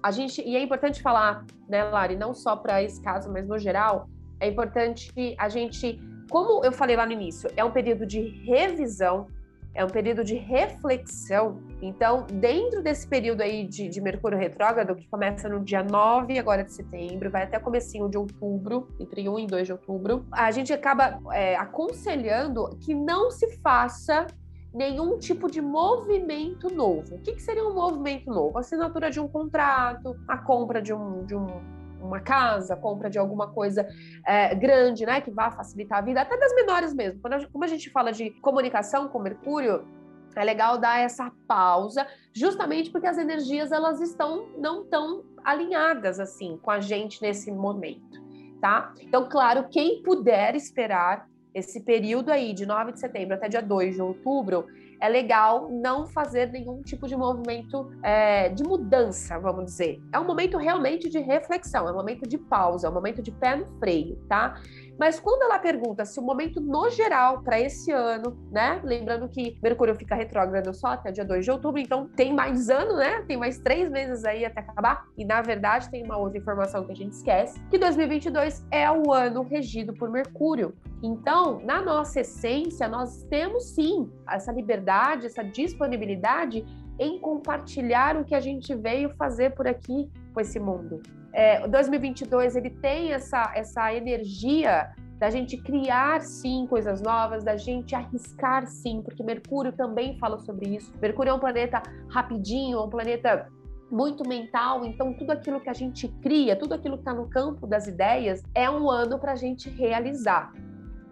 a 0.02 0.10
gente, 0.10 0.42
e 0.42 0.56
é 0.56 0.60
importante 0.60 1.00
falar, 1.00 1.46
né, 1.68 1.84
Lari, 1.84 2.16
não 2.16 2.34
só 2.34 2.56
para 2.56 2.82
esse 2.82 3.00
caso, 3.00 3.30
mas 3.32 3.46
no 3.46 3.56
geral, 3.60 4.08
é 4.40 4.48
importante 4.48 5.08
a 5.38 5.48
gente, 5.48 6.00
como 6.28 6.64
eu 6.64 6.72
falei 6.72 6.96
lá 6.96 7.06
no 7.06 7.12
início, 7.12 7.48
é 7.56 7.64
um 7.64 7.70
período 7.70 8.04
de 8.04 8.20
revisão 8.44 9.28
é 9.74 9.84
um 9.84 9.88
período 9.88 10.22
de 10.22 10.36
reflexão. 10.36 11.60
Então, 11.82 12.26
dentro 12.32 12.80
desse 12.80 13.06
período 13.06 13.40
aí 13.40 13.66
de, 13.66 13.88
de, 13.88 14.00
Mercúrio 14.00 14.38
retrógrado, 14.38 14.94
que 14.94 15.06
começa 15.08 15.48
no 15.48 15.60
dia 15.64 15.82
9 15.82 16.38
agora 16.38 16.62
de 16.62 16.72
setembro, 16.72 17.28
vai 17.28 17.42
até 17.42 17.58
comecinho 17.58 18.08
de 18.08 18.16
outubro, 18.16 18.88
entre 19.00 19.28
1 19.28 19.38
e 19.40 19.46
2 19.48 19.66
de 19.66 19.72
outubro, 19.72 20.24
a 20.30 20.50
gente 20.52 20.72
acaba 20.72 21.20
é, 21.32 21.56
aconselhando 21.56 22.70
que 22.80 22.94
não 22.94 23.30
se 23.30 23.56
faça 23.58 24.26
nenhum 24.74 25.18
tipo 25.18 25.50
de 25.50 25.62
movimento 25.62 26.68
novo. 26.68 27.14
O 27.14 27.20
que, 27.20 27.32
que 27.32 27.42
seria 27.42 27.64
um 27.64 27.74
movimento 27.74 28.28
novo? 28.28 28.58
Assinatura 28.58 29.10
de 29.10 29.20
um 29.20 29.28
contrato, 29.28 30.16
a 30.26 30.36
compra 30.36 30.82
de 30.82 30.92
um, 30.92 31.24
de 31.24 31.34
um 31.34 31.46
uma 32.04 32.20
casa, 32.20 32.76
compra 32.76 33.08
de 33.08 33.18
alguma 33.18 33.48
coisa 33.48 33.88
é, 34.26 34.54
grande, 34.54 35.06
né, 35.06 35.22
que 35.22 35.30
vá 35.30 35.50
facilitar 35.50 35.98
a 35.98 36.02
vida, 36.02 36.20
até 36.20 36.36
das 36.36 36.54
menores 36.54 36.92
mesmo. 36.92 37.20
Quando 37.20 37.34
a, 37.34 37.46
como 37.46 37.64
a 37.64 37.66
gente 37.66 37.90
fala 37.90 38.12
de 38.12 38.30
comunicação 38.42 39.08
com 39.08 39.18
Mercúrio, 39.18 39.86
é 40.36 40.44
legal 40.44 40.78
dar 40.78 41.00
essa 41.00 41.32
pausa, 41.46 42.06
justamente 42.32 42.90
porque 42.90 43.06
as 43.06 43.18
energias 43.18 43.72
elas 43.72 44.00
estão 44.00 44.48
não 44.58 44.84
tão 44.84 45.24
alinhadas 45.44 46.18
assim 46.18 46.58
com 46.58 46.70
a 46.70 46.80
gente 46.80 47.22
nesse 47.22 47.50
momento, 47.52 48.20
tá? 48.60 48.92
Então, 49.00 49.28
claro, 49.28 49.68
quem 49.70 50.02
puder 50.02 50.54
esperar 50.56 51.26
esse 51.54 51.80
período 51.80 52.30
aí 52.30 52.52
de 52.52 52.66
9 52.66 52.92
de 52.92 53.00
setembro 53.00 53.34
até 53.34 53.48
dia 53.48 53.62
2 53.62 53.94
de 53.94 54.02
outubro, 54.02 54.66
é 55.00 55.08
legal 55.08 55.68
não 55.70 56.06
fazer 56.06 56.50
nenhum 56.50 56.82
tipo 56.82 57.06
de 57.06 57.16
movimento 57.16 57.92
é, 58.02 58.48
de 58.48 58.64
mudança, 58.64 59.38
vamos 59.38 59.66
dizer. 59.66 60.00
É 60.12 60.18
um 60.18 60.24
momento 60.24 60.56
realmente 60.56 61.08
de 61.08 61.18
reflexão, 61.18 61.86
é 61.88 61.92
um 61.92 61.94
momento 61.94 62.28
de 62.28 62.38
pausa, 62.38 62.86
é 62.86 62.90
um 62.90 62.94
momento 62.94 63.22
de 63.22 63.30
pé 63.30 63.56
no 63.56 63.66
freio, 63.78 64.16
tá? 64.28 64.60
Mas 64.98 65.18
quando 65.18 65.42
ela 65.42 65.58
pergunta 65.58 66.04
se 66.04 66.18
o 66.20 66.22
momento 66.22 66.60
no 66.60 66.88
geral 66.90 67.42
para 67.42 67.58
esse 67.58 67.90
ano, 67.90 68.36
né? 68.50 68.80
Lembrando 68.84 69.28
que 69.28 69.58
Mercúrio 69.62 69.94
fica 69.94 70.14
retrógrado 70.14 70.72
só 70.72 70.88
até 70.88 71.10
dia 71.10 71.24
2 71.24 71.44
de 71.44 71.50
outubro, 71.50 71.80
então 71.80 72.08
tem 72.08 72.32
mais 72.32 72.68
ano, 72.70 72.96
né? 72.96 73.22
Tem 73.22 73.36
mais 73.36 73.58
três 73.58 73.90
meses 73.90 74.24
aí 74.24 74.44
até 74.44 74.60
acabar. 74.60 75.06
E 75.16 75.24
na 75.24 75.42
verdade 75.42 75.90
tem 75.90 76.04
uma 76.04 76.16
outra 76.16 76.38
informação 76.38 76.84
que 76.84 76.92
a 76.92 76.96
gente 76.96 77.12
esquece, 77.12 77.60
que 77.70 77.78
2022 77.78 78.64
é 78.70 78.90
o 78.90 79.12
ano 79.12 79.42
regido 79.42 79.92
por 79.94 80.10
Mercúrio. 80.10 80.74
Então, 81.02 81.60
na 81.64 81.82
nossa 81.82 82.20
essência, 82.20 82.88
nós 82.88 83.24
temos 83.24 83.74
sim 83.74 84.10
essa 84.28 84.52
liberdade, 84.52 85.26
essa 85.26 85.42
disponibilidade 85.42 86.64
em 86.98 87.18
compartilhar 87.18 88.16
o 88.16 88.24
que 88.24 88.34
a 88.34 88.40
gente 88.40 88.74
veio 88.74 89.10
fazer 89.16 89.54
por 89.54 89.66
aqui 89.66 90.08
com 90.32 90.40
esse 90.40 90.60
mundo. 90.60 91.02
É, 91.34 91.66
2022 91.66 92.54
ele 92.54 92.70
tem 92.70 93.12
essa, 93.12 93.52
essa 93.56 93.92
energia 93.92 94.94
da 95.18 95.30
gente 95.30 95.56
criar 95.56 96.22
sim 96.22 96.64
coisas 96.68 97.02
novas, 97.02 97.42
da 97.42 97.56
gente 97.56 97.94
arriscar 97.94 98.66
sim, 98.66 99.02
porque 99.02 99.22
Mercúrio 99.22 99.72
também 99.72 100.16
fala 100.18 100.38
sobre 100.38 100.76
isso. 100.76 100.92
Mercúrio 101.02 101.30
é 101.30 101.34
um 101.34 101.40
planeta 101.40 101.82
rapidinho, 102.08 102.78
é 102.78 102.82
um 102.82 102.88
planeta 102.88 103.48
muito 103.90 104.26
mental, 104.28 104.84
então 104.84 105.12
tudo 105.12 105.32
aquilo 105.32 105.60
que 105.60 105.68
a 105.68 105.72
gente 105.72 106.08
cria, 106.22 106.56
tudo 106.56 106.74
aquilo 106.74 106.96
que 106.96 107.02
está 107.02 107.12
no 107.12 107.28
campo 107.28 107.66
das 107.66 107.86
ideias, 107.86 108.42
é 108.54 108.70
um 108.70 108.88
ano 108.88 109.18
para 109.18 109.32
a 109.32 109.36
gente 109.36 109.68
realizar, 109.70 110.52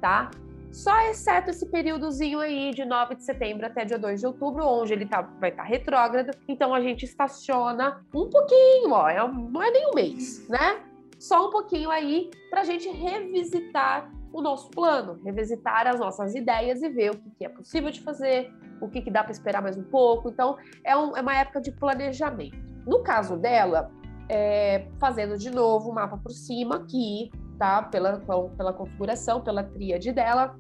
tá? 0.01 0.31
Só 0.73 0.99
exceto 1.11 1.51
esse 1.51 1.67
períodozinho 1.67 2.41
aí 2.41 2.73
de 2.73 2.85
9 2.85 3.17
de 3.17 3.25
setembro 3.25 3.67
até 3.67 3.85
dia 3.85 3.99
2 3.99 4.21
de 4.21 4.27
outubro, 4.27 4.65
onde 4.67 4.95
ele 4.95 5.05
tá, 5.05 5.21
vai 5.21 5.51
estar 5.51 5.65
tá 5.65 5.69
retrógrado. 5.69 6.31
Então 6.49 6.75
a 6.75 6.81
gente 6.81 7.05
estaciona 7.05 8.03
um 8.15 8.29
pouquinho, 8.31 8.91
ó, 8.91 9.09
é, 9.09 9.17
não 9.29 9.63
é 9.63 9.71
nem 9.71 9.91
um 9.91 9.95
mês, 9.95 10.49
né? 10.49 10.81
Só 11.19 11.47
um 11.47 11.51
pouquinho 11.51 11.91
aí 11.91 12.31
para 12.51 12.63
a 12.63 12.65
gente 12.65 12.89
revisitar 12.89 14.11
o 14.33 14.41
nosso 14.41 14.71
plano, 14.71 15.21
revisitar 15.23 15.87
as 15.87 16.01
nossas 16.01 16.35
ideias 16.35 16.83
e 16.83 16.89
ver 16.89 17.11
o 17.11 17.19
que, 17.37 17.45
é 17.45 17.49
possível 17.51 17.91
de 17.91 18.01
fazer, 18.01 18.51
o 18.81 18.89
que, 18.89 19.03
que 19.03 19.11
dá 19.11 19.23
para 19.23 19.33
esperar 19.33 19.63
mais 19.63 19.77
um 19.77 19.85
pouco. 19.85 20.31
Então, 20.31 20.57
é, 20.83 20.97
um, 20.97 21.15
é, 21.15 21.21
uma 21.21 21.37
época 21.37 21.61
de 21.61 21.71
planejamento. 21.71 22.57
No 22.87 23.03
caso 23.03 23.37
dela, 23.37 23.91
é, 24.29 24.89
fazendo 24.99 25.37
de 25.37 25.51
novo 25.51 25.91
o 25.91 25.95
mapa 25.95 26.17
por 26.17 26.33
cima 26.33 26.77
aqui, 26.77 27.31
tá? 27.59 27.83
Pela, 27.83 28.19
pela 28.57 28.73
configuração, 28.73 29.43
pela 29.43 29.63
tríade 29.63 30.11
dela. 30.13 30.59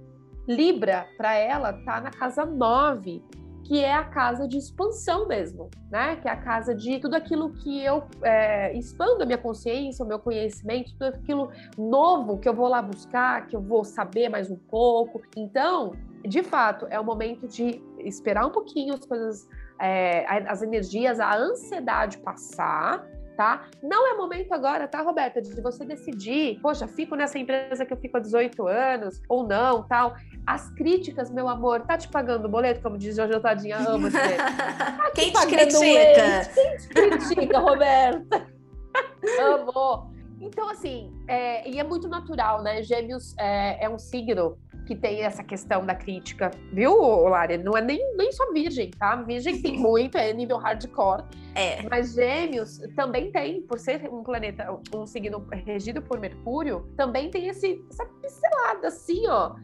Libra, 0.48 1.06
para 1.16 1.34
ela, 1.34 1.72
tá 1.84 2.00
na 2.00 2.10
casa 2.10 2.44
9 2.44 3.22
que 3.64 3.82
é 3.82 3.94
a 3.94 4.04
casa 4.04 4.46
de 4.46 4.58
expansão 4.58 5.26
mesmo, 5.26 5.70
né? 5.90 6.16
Que 6.16 6.28
é 6.28 6.30
a 6.30 6.36
casa 6.36 6.74
de 6.74 6.98
tudo 6.98 7.14
aquilo 7.14 7.52
que 7.54 7.82
eu 7.82 8.04
é, 8.22 8.76
expando 8.76 9.22
a 9.22 9.26
minha 9.26 9.38
consciência, 9.38 10.04
o 10.04 10.08
meu 10.08 10.18
conhecimento, 10.18 10.92
tudo 10.92 11.14
aquilo 11.14 11.50
novo 11.78 12.38
que 12.38 12.48
eu 12.48 12.54
vou 12.54 12.68
lá 12.68 12.82
buscar, 12.82 13.46
que 13.46 13.54
eu 13.54 13.60
vou 13.60 13.84
saber 13.84 14.28
mais 14.28 14.50
um 14.50 14.56
pouco. 14.56 15.22
Então, 15.36 15.92
de 16.22 16.42
fato, 16.42 16.86
é 16.90 16.98
o 16.98 17.04
momento 17.04 17.46
de 17.46 17.80
esperar 18.00 18.46
um 18.46 18.50
pouquinho 18.50 18.94
as 18.94 19.06
coisas, 19.06 19.48
é, 19.80 20.26
as 20.48 20.60
energias, 20.60 21.20
a 21.20 21.34
ansiedade 21.36 22.18
passar 22.18 23.06
tá? 23.36 23.66
Não 23.82 24.12
é 24.12 24.16
momento 24.16 24.52
agora, 24.52 24.86
tá, 24.86 25.00
Roberta, 25.02 25.40
de 25.40 25.60
você 25.60 25.84
decidir, 25.84 26.58
poxa, 26.60 26.86
fico 26.86 27.14
nessa 27.14 27.38
empresa 27.38 27.84
que 27.84 27.92
eu 27.92 27.96
fico 27.96 28.16
há 28.16 28.20
18 28.20 28.66
anos 28.66 29.22
ou 29.28 29.46
não, 29.46 29.82
tal. 29.82 30.14
As 30.46 30.70
críticas, 30.70 31.30
meu 31.30 31.48
amor, 31.48 31.82
tá 31.82 31.96
te 31.96 32.08
pagando 32.08 32.46
o 32.46 32.48
boleto, 32.48 32.80
como 32.80 32.98
diz 32.98 33.16
Jojo 33.16 33.40
Tadinha, 33.40 33.78
amo 33.78 34.08
esse 34.08 34.16
tá 34.36 35.10
Quem 35.14 35.32
te 35.32 35.46
critica? 35.46 36.50
Quem 36.54 36.76
te 36.76 36.88
critica, 36.88 37.58
Roberta? 37.58 38.46
Amo. 39.40 40.12
Então, 40.40 40.68
assim, 40.68 41.12
é, 41.28 41.68
e 41.68 41.78
é 41.78 41.84
muito 41.84 42.08
natural, 42.08 42.62
né? 42.62 42.82
Gêmeos 42.82 43.34
é, 43.38 43.84
é 43.84 43.88
um 43.88 43.98
signo 43.98 44.58
que 44.92 44.96
tem 44.96 45.22
essa 45.22 45.42
questão 45.42 45.86
da 45.86 45.94
crítica, 45.94 46.50
viu, 46.70 46.94
Lari? 47.28 47.56
Não 47.56 47.76
é 47.76 47.80
nem, 47.80 48.14
nem 48.14 48.30
só 48.30 48.52
virgem, 48.52 48.90
tá? 48.90 49.16
Virgem 49.16 49.60
tem 49.62 49.78
muito, 49.80 50.18
é 50.18 50.32
nível 50.34 50.58
hardcore. 50.58 51.24
É. 51.54 51.82
Mas 51.88 52.14
gêmeos 52.14 52.78
também 52.94 53.32
tem, 53.32 53.62
por 53.62 53.78
ser 53.78 54.08
um 54.12 54.22
planeta, 54.22 54.78
um 54.94 55.06
signo 55.06 55.46
regido 55.50 56.02
por 56.02 56.20
Mercúrio, 56.20 56.92
também 56.96 57.30
tem 57.30 57.48
esse, 57.48 57.82
essa 57.90 58.04
pincelada, 58.04 58.88
assim, 58.88 59.26
ó, 59.28 59.54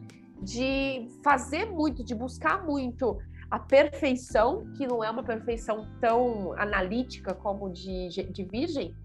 de 0.41 1.07
fazer 1.23 1.65
muito, 1.65 2.03
de 2.03 2.15
buscar 2.15 2.65
muito 2.65 3.17
a 3.51 3.59
perfeição, 3.59 4.65
que 4.77 4.87
não 4.87 5.03
é 5.03 5.09
uma 5.09 5.23
perfeição 5.23 5.87
tão 5.99 6.53
analítica 6.53 7.33
como 7.33 7.71
de, 7.71 8.09
de 8.09 8.43
virgem, 8.45 8.95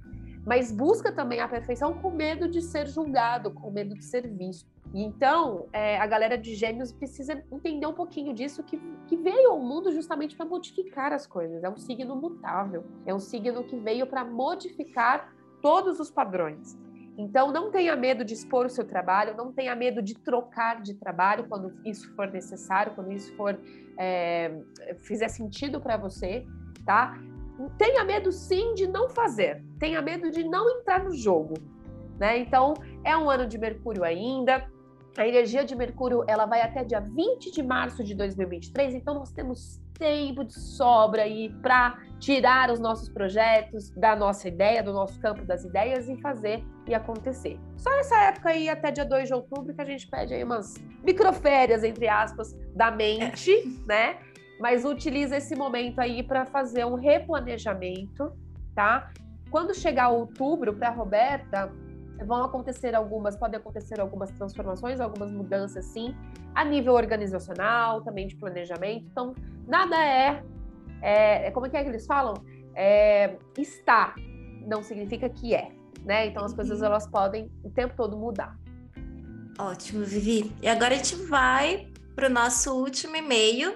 mas 0.46 0.70
busca 0.70 1.10
também 1.10 1.40
a 1.40 1.48
perfeição 1.48 1.94
com 1.94 2.10
medo 2.10 2.48
de 2.48 2.60
ser 2.60 2.86
julgado, 2.86 3.50
com 3.50 3.70
medo 3.70 3.94
de 3.94 4.04
ser 4.04 4.28
visto. 4.28 4.68
E 4.92 5.02
então, 5.02 5.66
é, 5.72 5.98
a 5.98 6.06
galera 6.06 6.36
de 6.36 6.54
Gêmeos 6.54 6.92
precisa 6.92 7.42
entender 7.50 7.86
um 7.86 7.94
pouquinho 7.94 8.32
disso, 8.32 8.62
que, 8.62 8.78
que 9.06 9.16
veio 9.16 9.50
ao 9.50 9.60
mundo 9.60 9.90
justamente 9.92 10.36
para 10.36 10.46
modificar 10.46 11.12
as 11.12 11.26
coisas. 11.26 11.64
É 11.64 11.68
um 11.68 11.76
signo 11.76 12.14
mutável, 12.14 12.84
é 13.06 13.14
um 13.14 13.18
signo 13.18 13.64
que 13.64 13.76
veio 13.76 14.06
para 14.06 14.24
modificar 14.24 15.34
todos 15.62 15.98
os 15.98 16.10
padrões. 16.10 16.78
Então, 17.16 17.52
não 17.52 17.70
tenha 17.70 17.96
medo 17.96 18.24
de 18.24 18.34
expor 18.34 18.66
o 18.66 18.68
seu 18.68 18.84
trabalho, 18.84 19.36
não 19.36 19.52
tenha 19.52 19.74
medo 19.74 20.02
de 20.02 20.14
trocar 20.14 20.82
de 20.82 20.94
trabalho 20.94 21.46
quando 21.48 21.72
isso 21.84 22.12
for 22.14 22.30
necessário, 22.30 22.94
quando 22.94 23.12
isso 23.12 23.34
for 23.36 23.58
é, 23.98 24.60
fizer 24.98 25.28
sentido 25.28 25.80
para 25.80 25.96
você, 25.96 26.44
tá? 26.84 27.16
Tenha 27.78 28.04
medo 28.04 28.32
sim 28.32 28.74
de 28.74 28.86
não 28.86 29.08
fazer, 29.08 29.64
tenha 29.78 30.00
medo 30.02 30.30
de 30.30 30.44
não 30.44 30.68
entrar 30.78 31.02
no 31.02 31.14
jogo, 31.14 31.54
né? 32.18 32.38
Então, 32.38 32.74
é 33.04 33.16
um 33.16 33.28
ano 33.30 33.46
de 33.46 33.58
Mercúrio 33.58 34.04
ainda. 34.04 34.68
A 35.16 35.26
energia 35.26 35.64
de 35.64 35.76
Mercúrio, 35.76 36.24
ela 36.26 36.44
vai 36.44 36.60
até 36.60 36.82
dia 36.82 37.00
20 37.00 37.52
de 37.52 37.62
março 37.62 38.02
de 38.02 38.14
2023, 38.14 38.94
então 38.94 39.14
nós 39.14 39.30
temos 39.30 39.80
tempo 39.98 40.44
de 40.44 40.54
sobra 40.54 41.22
aí 41.22 41.50
para 41.62 41.98
tirar 42.18 42.70
os 42.70 42.80
nossos 42.80 43.08
projetos 43.08 43.90
da 43.90 44.16
nossa 44.16 44.48
ideia, 44.48 44.82
do 44.82 44.92
nosso 44.92 45.20
campo 45.20 45.44
das 45.44 45.64
ideias 45.64 46.08
e 46.08 46.20
fazer 46.20 46.64
e 46.88 46.94
acontecer. 46.94 47.58
Só 47.76 47.90
nessa 47.90 48.16
época 48.24 48.50
aí, 48.50 48.68
até 48.68 48.90
dia 48.90 49.04
2 49.04 49.28
de 49.28 49.34
outubro, 49.34 49.72
que 49.72 49.80
a 49.80 49.84
gente 49.84 50.08
pede 50.08 50.34
aí 50.34 50.42
umas 50.42 50.74
microférias, 51.04 51.84
entre 51.84 52.08
aspas, 52.08 52.58
da 52.74 52.90
mente, 52.90 53.52
é. 53.52 53.86
né? 53.86 54.18
Mas 54.64 54.82
utiliza 54.82 55.36
esse 55.36 55.54
momento 55.54 55.98
aí 55.98 56.22
para 56.22 56.46
fazer 56.46 56.86
um 56.86 56.94
replanejamento, 56.94 58.32
tá? 58.74 59.12
Quando 59.50 59.74
chegar 59.74 60.08
outubro, 60.08 60.72
para 60.72 60.88
a 60.88 60.90
Roberta, 60.90 61.70
vão 62.24 62.42
acontecer 62.42 62.94
algumas, 62.94 63.36
podem 63.36 63.60
acontecer 63.60 64.00
algumas 64.00 64.30
transformações, 64.30 65.00
algumas 65.00 65.30
mudanças, 65.30 65.84
sim, 65.84 66.16
a 66.54 66.64
nível 66.64 66.94
organizacional, 66.94 68.00
também 68.00 68.26
de 68.26 68.36
planejamento. 68.36 69.04
Então, 69.10 69.34
nada 69.68 70.02
é, 70.02 70.42
é, 71.02 71.48
é 71.48 71.50
como 71.50 71.66
é 71.66 71.68
que, 71.68 71.76
é 71.76 71.82
que 71.82 71.90
eles 71.90 72.06
falam? 72.06 72.32
É, 72.74 73.36
está, 73.58 74.14
não 74.66 74.82
significa 74.82 75.28
que 75.28 75.54
é, 75.54 75.72
né? 76.06 76.28
Então, 76.28 76.42
as 76.42 76.54
coisas 76.54 76.80
uhum. 76.80 76.86
elas 76.86 77.06
podem 77.06 77.50
o 77.62 77.68
tempo 77.68 77.92
todo 77.94 78.16
mudar. 78.16 78.56
Ótimo, 79.58 80.06
Vivi. 80.06 80.50
E 80.62 80.68
agora 80.68 80.94
a 80.94 80.96
gente 80.96 81.16
vai 81.16 81.92
para 82.16 82.28
o 82.28 82.30
nosso 82.30 82.72
último 82.72 83.14
e-mail, 83.14 83.74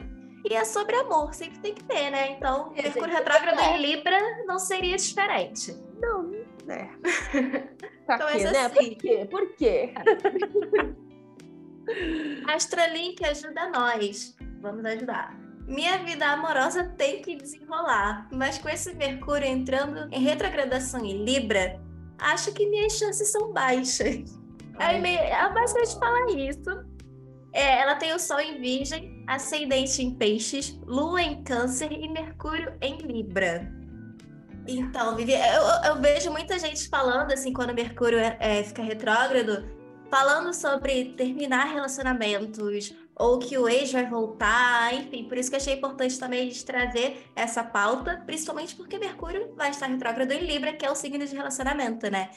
e 0.51 0.55
é 0.55 0.65
sobre 0.65 0.97
amor, 0.97 1.35
sempre 1.35 1.59
tem 1.59 1.75
que 1.75 1.85
ter, 1.85 2.11
né? 2.11 2.31
Então, 2.31 2.73
Mercúrio 2.73 3.15
retrógrado 3.15 3.61
em 3.61 3.83
Libra 3.83 4.19
não 4.47 4.59
seria 4.59 4.97
diferente. 4.97 5.77
Não, 6.01 6.31
né? 6.65 6.91
Pra 8.07 8.17
então, 8.17 8.29
quê, 8.29 8.45
né? 8.45 8.67
Assim. 8.67 8.75
Por 8.75 8.97
quê? 8.97 9.29
Por 9.31 9.57
quê? 9.57 9.95
Astralink 12.49 13.23
ajuda 13.25 13.69
nós. 13.69 14.35
Vamos 14.63 14.85
ajudar. 14.87 15.39
Minha 15.67 15.99
vida 15.99 16.27
amorosa 16.27 16.85
tem 16.97 17.21
que 17.21 17.37
desenrolar, 17.37 18.27
mas 18.33 18.57
com 18.57 18.71
esse 18.71 18.95
Mercúrio 18.95 19.47
entrando 19.47 20.09
em 20.11 20.23
retrogradação 20.23 21.05
em 21.05 21.25
Libra, 21.25 21.79
acho 22.19 22.53
que 22.53 22.67
minhas 22.67 22.95
chances 22.95 23.29
são 23.29 23.53
baixas. 23.53 24.41
Ai. 24.79 24.97
Aí, 24.97 25.17
é 25.17 25.53
bastante 25.53 25.99
falar 25.99 26.31
isso. 26.31 26.71
É, 27.53 27.83
ela 27.83 27.97
tem 27.97 28.15
o 28.15 28.19
Sol 28.19 28.41
em 28.41 28.59
Virgem, 28.59 29.17
Ascendente 29.29 30.03
em 30.03 30.14
Peixes, 30.14 30.81
Lua 30.87 31.21
em 31.21 31.43
Câncer 31.45 31.93
e 31.93 32.09
Mercúrio 32.09 32.73
em 32.81 32.97
Libra. 32.97 33.71
Então, 34.67 35.14
Vivi, 35.14 35.33
eu, 35.33 35.91
eu 35.91 36.01
vejo 36.01 36.31
muita 36.31 36.59
gente 36.59 36.88
falando, 36.88 37.33
assim, 37.33 37.53
quando 37.53 37.75
Mercúrio 37.75 38.19
é, 38.19 38.38
é, 38.41 38.64
fica 38.64 38.83
retrógrado, 38.83 39.69
falando 40.11 40.55
sobre 40.55 41.12
terminar 41.17 41.67
relacionamentos, 41.67 42.95
ou 43.14 43.38
que 43.38 43.59
o 43.59 43.69
ex 43.69 43.93
vai 43.93 44.07
voltar, 44.09 44.95
enfim, 44.95 45.25
por 45.25 45.37
isso 45.37 45.51
que 45.51 45.57
achei 45.57 45.75
importante 45.75 46.19
também 46.19 46.49
de 46.49 46.64
trazer 46.64 47.31
essa 47.37 47.62
pauta, 47.62 48.23
principalmente 48.25 48.77
porque 48.77 48.99
Mercúrio 48.99 49.53
vai 49.57 49.71
estar 49.71 49.87
retrógrado 49.88 50.33
em 50.33 50.47
Libra, 50.47 50.73
que 50.73 50.87
é 50.87 50.91
o 50.91 50.95
signo 50.95 51.27
de 51.27 51.37
relacionamento, 51.37 52.11
né? 52.11 52.31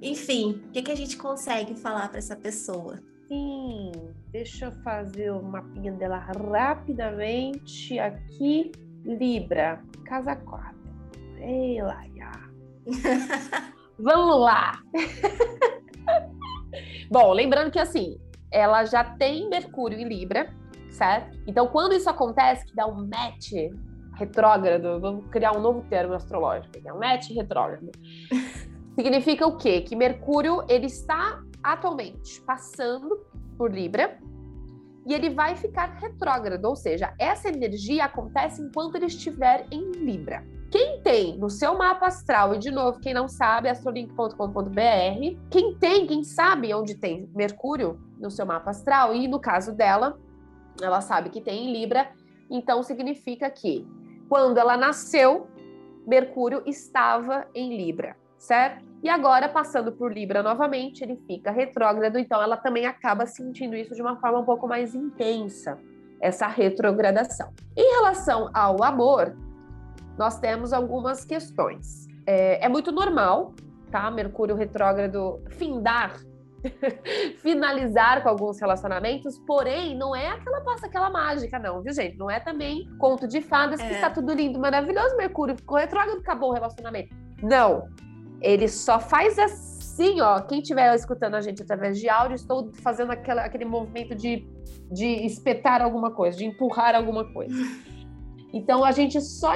Enfim, 0.00 0.62
o 0.68 0.70
que, 0.70 0.82
que 0.82 0.92
a 0.92 0.96
gente 0.96 1.16
consegue 1.16 1.74
falar 1.74 2.08
para 2.08 2.18
essa 2.18 2.36
pessoa? 2.36 3.00
Sim, 3.32 3.92
deixa 4.30 4.66
eu 4.66 4.72
fazer 4.82 5.30
o 5.30 5.42
mapinha 5.42 5.90
dela 5.92 6.18
rapidamente 6.18 7.98
aqui. 7.98 8.70
Libra, 9.06 9.82
casa 10.04 10.36
4. 10.36 10.76
Ei, 11.38 11.80
Laia. 11.80 12.30
Vamos 13.98 14.38
lá. 14.38 14.82
Bom, 17.10 17.32
lembrando 17.32 17.70
que 17.70 17.78
assim, 17.78 18.18
ela 18.50 18.84
já 18.84 19.02
tem 19.02 19.48
Mercúrio 19.48 19.98
em 19.98 20.06
Libra, 20.06 20.54
certo? 20.90 21.34
Então, 21.46 21.68
quando 21.68 21.94
isso 21.94 22.10
acontece, 22.10 22.66
que 22.66 22.76
dá 22.76 22.86
um 22.86 23.08
match 23.08 23.52
retrógrado, 24.18 25.00
vamos 25.00 25.24
criar 25.30 25.56
um 25.56 25.60
novo 25.62 25.86
termo 25.88 26.12
astrológico, 26.12 26.78
que 26.78 26.86
é 26.86 26.92
um 26.92 26.98
match 26.98 27.30
retrógrado. 27.30 27.90
Significa 28.94 29.46
o 29.46 29.56
quê? 29.56 29.80
Que 29.80 29.96
Mercúrio 29.96 30.62
ele 30.68 30.84
está 30.84 31.42
atualmente 31.62 32.40
passando 32.42 33.24
por 33.56 33.72
Libra 33.72 34.18
e 35.06 35.14
ele 35.14 35.30
vai 35.30 35.56
ficar 35.56 35.96
retrógrado, 35.98 36.64
ou 36.64 36.76
seja, 36.76 37.12
essa 37.18 37.48
energia 37.48 38.04
acontece 38.04 38.62
enquanto 38.62 38.94
ele 38.94 39.06
estiver 39.06 39.66
em 39.70 39.90
Libra. 39.92 40.46
Quem 40.70 41.02
tem 41.02 41.36
no 41.36 41.50
seu 41.50 41.76
mapa 41.76 42.06
astral, 42.06 42.54
e 42.54 42.58
de 42.58 42.70
novo, 42.70 43.00
quem 43.00 43.12
não 43.12 43.28
sabe, 43.28 43.68
astrolink.com.br, 43.68 45.38
quem 45.50 45.76
tem, 45.76 46.06
quem 46.06 46.24
sabe 46.24 46.72
onde 46.72 46.94
tem 46.94 47.28
Mercúrio 47.34 48.00
no 48.18 48.30
seu 48.30 48.46
mapa 48.46 48.70
astral, 48.70 49.14
e 49.14 49.26
no 49.26 49.40
caso 49.40 49.72
dela, 49.72 50.18
ela 50.80 51.00
sabe 51.00 51.30
que 51.30 51.40
tem 51.40 51.66
em 51.66 51.72
Libra, 51.72 52.10
então 52.48 52.82
significa 52.82 53.50
que 53.50 53.86
quando 54.28 54.56
ela 54.56 54.76
nasceu, 54.76 55.48
Mercúrio 56.06 56.62
estava 56.64 57.46
em 57.54 57.76
Libra 57.76 58.16
certo? 58.42 58.84
E 59.02 59.08
agora, 59.08 59.48
passando 59.48 59.92
por 59.92 60.12
Libra 60.12 60.42
novamente, 60.42 61.02
ele 61.02 61.16
fica 61.28 61.50
retrógrado, 61.52 62.18
então 62.18 62.42
ela 62.42 62.56
também 62.56 62.86
acaba 62.86 63.24
sentindo 63.24 63.76
isso 63.76 63.94
de 63.94 64.02
uma 64.02 64.16
forma 64.16 64.40
um 64.40 64.44
pouco 64.44 64.66
mais 64.66 64.94
intensa, 64.94 65.78
essa 66.20 66.48
retrogradação. 66.48 67.52
Em 67.76 67.88
relação 67.96 68.50
ao 68.52 68.82
amor, 68.82 69.36
nós 70.18 70.38
temos 70.40 70.72
algumas 70.72 71.24
questões. 71.24 72.08
É, 72.26 72.64
é 72.64 72.68
muito 72.68 72.90
normal, 72.90 73.54
tá? 73.90 74.10
Mercúrio 74.10 74.56
retrógrado 74.56 75.40
findar 75.50 76.14
finalizar 77.38 78.22
com 78.22 78.28
alguns 78.28 78.60
relacionamentos, 78.60 79.38
porém, 79.38 79.96
não 79.96 80.14
é 80.14 80.28
aquela 80.28 80.60
passa 80.60 80.86
aquela 80.86 81.10
mágica, 81.10 81.58
não, 81.58 81.82
viu, 81.82 81.92
gente? 81.92 82.16
Não 82.16 82.30
é 82.30 82.38
também 82.38 82.88
conto 82.98 83.26
de 83.26 83.40
fadas 83.40 83.80
é. 83.80 83.86
que 83.86 83.94
está 83.94 84.10
tudo 84.10 84.32
lindo, 84.32 84.60
maravilhoso, 84.60 85.16
Mercúrio 85.16 85.56
ficou 85.56 85.78
retrógrado, 85.78 86.18
acabou 86.18 86.50
o 86.50 86.52
relacionamento. 86.52 87.14
Não. 87.42 87.88
Ele 88.42 88.68
só 88.68 88.98
faz 88.98 89.38
assim, 89.38 90.20
ó. 90.20 90.40
Quem 90.40 90.60
estiver 90.60 90.94
escutando 90.94 91.34
a 91.34 91.40
gente 91.40 91.62
através 91.62 91.98
de 91.98 92.08
áudio, 92.08 92.34
estou 92.34 92.72
fazendo 92.82 93.12
aquela, 93.12 93.42
aquele 93.42 93.64
movimento 93.64 94.14
de, 94.14 94.46
de 94.90 95.06
espetar 95.24 95.80
alguma 95.80 96.10
coisa, 96.10 96.36
de 96.36 96.44
empurrar 96.44 96.94
alguma 96.94 97.32
coisa. 97.32 97.54
Então 98.52 98.84
a 98.84 98.92
gente 98.92 99.20
só 99.20 99.54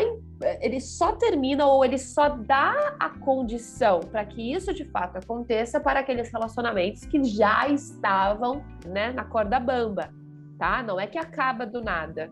ele 0.60 0.80
só 0.80 1.12
termina 1.12 1.66
ou 1.66 1.84
ele 1.84 1.98
só 1.98 2.28
dá 2.28 2.94
a 2.98 3.10
condição 3.10 4.00
para 4.00 4.24
que 4.24 4.52
isso 4.52 4.72
de 4.72 4.84
fato 4.84 5.16
aconteça 5.16 5.80
para 5.80 6.00
aqueles 6.00 6.30
relacionamentos 6.30 7.04
que 7.04 7.22
já 7.24 7.68
estavam, 7.68 8.62
né, 8.84 9.12
na 9.12 9.24
corda 9.24 9.58
bamba, 9.58 10.10
tá? 10.58 10.82
Não 10.82 11.00
é 11.00 11.06
que 11.06 11.18
acaba 11.18 11.66
do 11.66 11.82
nada. 11.82 12.30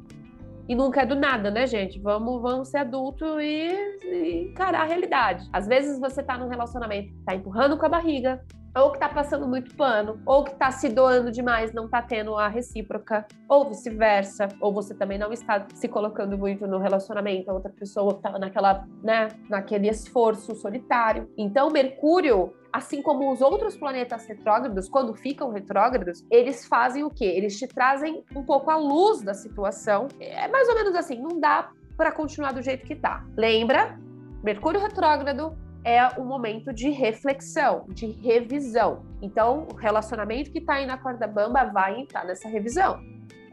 E 0.68 0.74
nunca 0.74 1.02
é 1.02 1.06
do 1.06 1.14
nada, 1.14 1.50
né, 1.50 1.66
gente? 1.66 2.00
Vamos, 2.00 2.40
vamos 2.40 2.68
ser 2.68 2.78
adulto 2.78 3.40
e, 3.40 3.70
e 4.02 4.48
encarar 4.50 4.82
a 4.82 4.86
realidade. 4.86 5.48
Às 5.52 5.66
vezes 5.66 5.98
você 5.98 6.22
tá 6.22 6.38
num 6.38 6.48
relacionamento 6.48 7.12
que 7.12 7.24
tá 7.24 7.34
empurrando 7.34 7.76
com 7.76 7.84
a 7.84 7.88
barriga, 7.88 8.40
ou 8.76 8.90
que 8.90 8.98
tá 8.98 9.08
passando 9.08 9.46
muito 9.46 9.74
pano, 9.76 10.20
ou 10.26 10.42
que 10.42 10.54
tá 10.54 10.70
se 10.70 10.88
doando 10.88 11.30
demais, 11.30 11.72
não 11.72 11.88
tá 11.88 12.02
tendo 12.02 12.36
a 12.36 12.48
recíproca, 12.48 13.24
ou 13.48 13.68
vice-versa, 13.68 14.48
ou 14.60 14.72
você 14.72 14.94
também 14.94 15.16
não 15.16 15.32
está 15.32 15.64
se 15.74 15.86
colocando 15.86 16.36
muito 16.36 16.66
no 16.66 16.78
relacionamento, 16.78 17.50
a 17.50 17.54
outra 17.54 17.70
pessoa 17.70 18.14
tá 18.14 18.36
naquela, 18.38 18.84
né, 19.02 19.28
naquele 19.48 19.88
esforço 19.88 20.54
solitário. 20.56 21.30
Então, 21.38 21.70
Mercúrio 21.70 22.52
assim 22.74 23.00
como 23.00 23.32
os 23.32 23.40
outros 23.40 23.76
planetas 23.76 24.26
retrógrados, 24.26 24.88
quando 24.88 25.14
ficam 25.14 25.48
retrógrados, 25.50 26.26
eles 26.28 26.66
fazem 26.66 27.04
o 27.04 27.08
quê? 27.08 27.24
Eles 27.24 27.56
te 27.56 27.68
trazem 27.68 28.24
um 28.34 28.42
pouco 28.42 28.68
a 28.68 28.76
luz 28.76 29.22
da 29.22 29.32
situação. 29.32 30.08
É 30.18 30.48
mais 30.48 30.68
ou 30.68 30.74
menos 30.74 30.92
assim, 30.96 31.22
não 31.22 31.38
dá 31.38 31.70
para 31.96 32.10
continuar 32.10 32.50
do 32.50 32.60
jeito 32.60 32.84
que 32.84 32.96
tá. 32.96 33.24
Lembra? 33.36 33.96
Mercúrio 34.42 34.80
retrógrado 34.80 35.56
é 35.84 36.04
um 36.20 36.24
momento 36.24 36.72
de 36.72 36.90
reflexão, 36.90 37.84
de 37.90 38.06
revisão. 38.06 39.04
Então, 39.22 39.68
o 39.72 39.76
relacionamento 39.76 40.50
que 40.50 40.58
está 40.58 40.74
aí 40.74 40.86
na 40.86 40.98
corda 40.98 41.28
bamba 41.28 41.66
vai 41.66 42.00
entrar 42.00 42.24
nessa 42.24 42.48
revisão. 42.48 42.98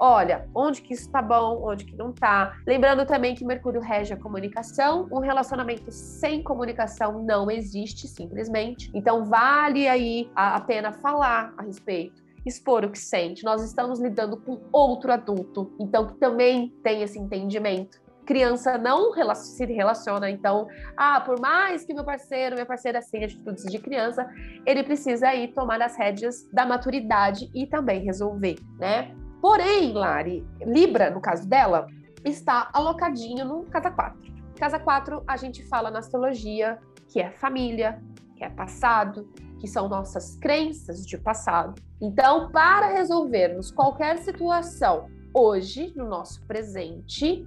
Olha, 0.03 0.49
onde 0.55 0.81
que 0.81 0.95
isso 0.95 1.03
está 1.03 1.21
bom, 1.21 1.61
onde 1.63 1.85
que 1.85 1.95
não 1.95 2.09
está. 2.09 2.57
Lembrando 2.65 3.05
também 3.05 3.35
que 3.35 3.45
Mercúrio 3.45 3.79
rege 3.79 4.11
a 4.11 4.17
comunicação. 4.17 5.07
Um 5.11 5.19
relacionamento 5.19 5.91
sem 5.91 6.41
comunicação 6.41 7.23
não 7.23 7.51
existe, 7.51 8.07
simplesmente. 8.07 8.89
Então, 8.95 9.25
vale 9.25 9.87
aí 9.87 10.27
a 10.35 10.59
pena 10.59 10.91
falar 10.91 11.53
a 11.55 11.61
respeito 11.61 12.19
expor 12.43 12.83
o 12.83 12.89
que 12.89 12.97
sente. 12.97 13.43
Nós 13.43 13.63
estamos 13.63 13.99
lidando 13.99 14.35
com 14.35 14.59
outro 14.71 15.13
adulto, 15.13 15.71
então 15.79 16.07
que 16.07 16.15
também 16.15 16.69
tem 16.81 17.03
esse 17.03 17.19
entendimento 17.19 18.01
criança 18.25 18.77
não 18.77 19.11
se 19.35 19.65
relaciona, 19.65 20.29
então, 20.29 20.67
ah, 20.95 21.19
por 21.19 21.39
mais 21.39 21.83
que 21.83 21.93
meu 21.93 22.05
parceiro, 22.05 22.55
minha 22.55 22.65
parceira 22.65 23.01
tenha 23.11 23.25
atitudes 23.25 23.65
de 23.65 23.77
criança, 23.77 24.25
ele 24.65 24.83
precisa 24.83 25.27
aí 25.27 25.49
tomar 25.49 25.81
as 25.81 25.97
rédeas 25.97 26.47
da 26.53 26.65
maturidade 26.65 27.49
e 27.53 27.67
também 27.67 28.05
resolver, 28.05 28.55
né? 28.79 29.13
Porém, 29.41 29.91
Lari, 29.93 30.45
Libra, 30.61 31.09
no 31.09 31.19
caso 31.19 31.47
dela, 31.49 31.87
está 32.23 32.69
alocadinho 32.71 33.43
no 33.43 33.63
casa 33.63 33.89
4. 33.89 34.31
Casa 34.57 34.79
4, 34.79 35.23
a 35.27 35.35
gente 35.35 35.63
fala 35.67 35.89
na 35.89 35.99
astrologia 35.99 36.77
que 37.09 37.19
é 37.19 37.31
família, 37.31 37.99
que 38.37 38.43
é 38.43 38.49
passado, 38.49 39.27
que 39.59 39.67
são 39.67 39.89
nossas 39.89 40.35
crenças 40.37 41.05
de 41.05 41.17
passado. 41.17 41.81
Então, 41.99 42.51
para 42.51 42.87
resolvermos 42.87 43.71
qualquer 43.71 44.19
situação 44.19 45.09
hoje, 45.33 45.91
no 45.95 46.07
nosso 46.07 46.45
presente, 46.45 47.43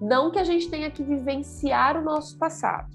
não 0.00 0.30
que 0.30 0.38
a 0.38 0.44
gente 0.44 0.70
tenha 0.70 0.90
que 0.90 1.02
vivenciar 1.02 1.96
o 1.96 2.02
nosso 2.02 2.38
passado, 2.38 2.90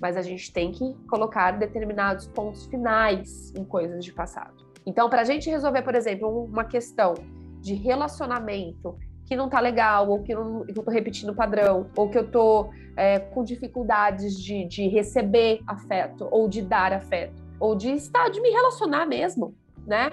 mas 0.00 0.16
a 0.16 0.22
gente 0.22 0.50
tem 0.52 0.72
que 0.72 0.94
colocar 1.08 1.52
determinados 1.52 2.26
pontos 2.28 2.64
finais 2.66 3.52
em 3.54 3.64
coisas 3.64 4.02
de 4.04 4.12
passado. 4.12 4.54
Então, 4.86 5.10
para 5.10 5.20
a 5.20 5.24
gente 5.24 5.50
resolver, 5.50 5.82
por 5.82 5.94
exemplo, 5.94 6.44
uma 6.44 6.64
questão 6.64 7.14
de 7.60 7.74
relacionamento 7.74 8.96
que 9.26 9.36
não 9.36 9.48
tá 9.48 9.60
legal, 9.60 10.08
ou 10.08 10.22
que, 10.22 10.34
não, 10.34 10.64
que 10.64 10.76
eu 10.76 10.82
tô 10.82 10.90
repetindo 10.90 11.30
o 11.30 11.34
padrão, 11.34 11.88
ou 11.96 12.08
que 12.08 12.18
eu 12.18 12.28
tô 12.28 12.70
é, 12.96 13.20
com 13.20 13.44
dificuldades 13.44 14.36
de, 14.36 14.66
de 14.66 14.88
receber 14.88 15.60
afeto, 15.66 16.26
ou 16.30 16.48
de 16.48 16.62
dar 16.62 16.92
afeto, 16.92 17.40
ou 17.60 17.76
de 17.76 17.92
estar, 17.92 18.28
de 18.28 18.40
me 18.40 18.50
relacionar 18.50 19.06
mesmo, 19.06 19.54
né? 19.86 20.10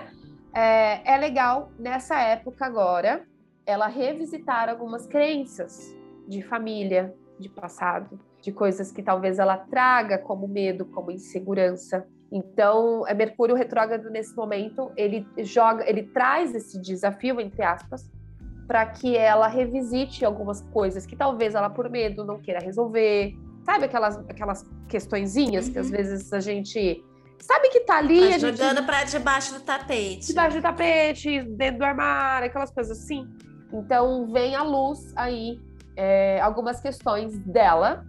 É, 0.53 1.13
é 1.13 1.17
legal, 1.17 1.71
nessa 1.79 2.19
época 2.19 2.65
agora, 2.65 3.25
ela 3.65 3.87
revisitar 3.87 4.69
algumas 4.69 5.05
crenças 5.05 5.95
de 6.27 6.41
família, 6.41 7.13
de 7.39 7.49
passado, 7.49 8.19
de 8.41 8.51
coisas 8.51 8.91
que 8.91 9.03
talvez 9.03 9.39
ela 9.39 9.57
traga 9.57 10.17
como 10.17 10.47
medo, 10.47 10.85
como 10.85 11.11
insegurança. 11.11 12.07
Então, 12.31 13.05
é 13.07 13.13
Mercúrio 13.13 13.55
retrógrado 13.55 14.09
nesse 14.09 14.35
momento, 14.35 14.91
ele 14.97 15.25
joga, 15.39 15.89
ele 15.89 16.03
traz 16.03 16.53
esse 16.53 16.79
desafio 16.79 17.39
entre 17.39 17.63
aspas 17.63 18.09
para 18.67 18.85
que 18.85 19.15
ela 19.15 19.47
revisite 19.47 20.25
algumas 20.25 20.61
coisas 20.73 21.05
que 21.05 21.15
talvez 21.15 21.55
ela 21.55 21.69
por 21.69 21.89
medo 21.89 22.25
não 22.25 22.37
queira 22.37 22.59
resolver. 22.59 23.33
Sabe 23.63 23.85
aquelas 23.85 24.17
aquelas 24.29 24.65
questõezinhas 24.89 25.67
uhum. 25.67 25.73
que 25.73 25.79
às 25.79 25.85
uhum. 25.87 25.93
vezes 25.93 26.33
a 26.33 26.41
gente 26.41 27.03
sabe 27.39 27.69
que 27.69 27.81
tá 27.81 27.97
ali, 27.97 28.19
tá 28.19 28.27
a 28.27 28.37
gente 28.37 28.57
jogando 28.57 28.83
para 28.85 29.05
debaixo 29.05 29.53
do 29.53 29.61
tapete. 29.61 30.27
Debaixo 30.27 30.57
do 30.57 30.61
tapete, 30.61 31.41
dentro 31.43 31.79
do 31.79 31.85
armário, 31.85 32.47
aquelas 32.47 32.71
coisas 32.71 32.99
assim. 32.99 33.25
Então, 33.71 34.27
vem 34.31 34.55
a 34.55 34.63
luz 34.63 35.13
aí 35.15 35.59
é, 35.95 36.39
algumas 36.41 36.81
questões 36.81 37.37
dela 37.39 38.05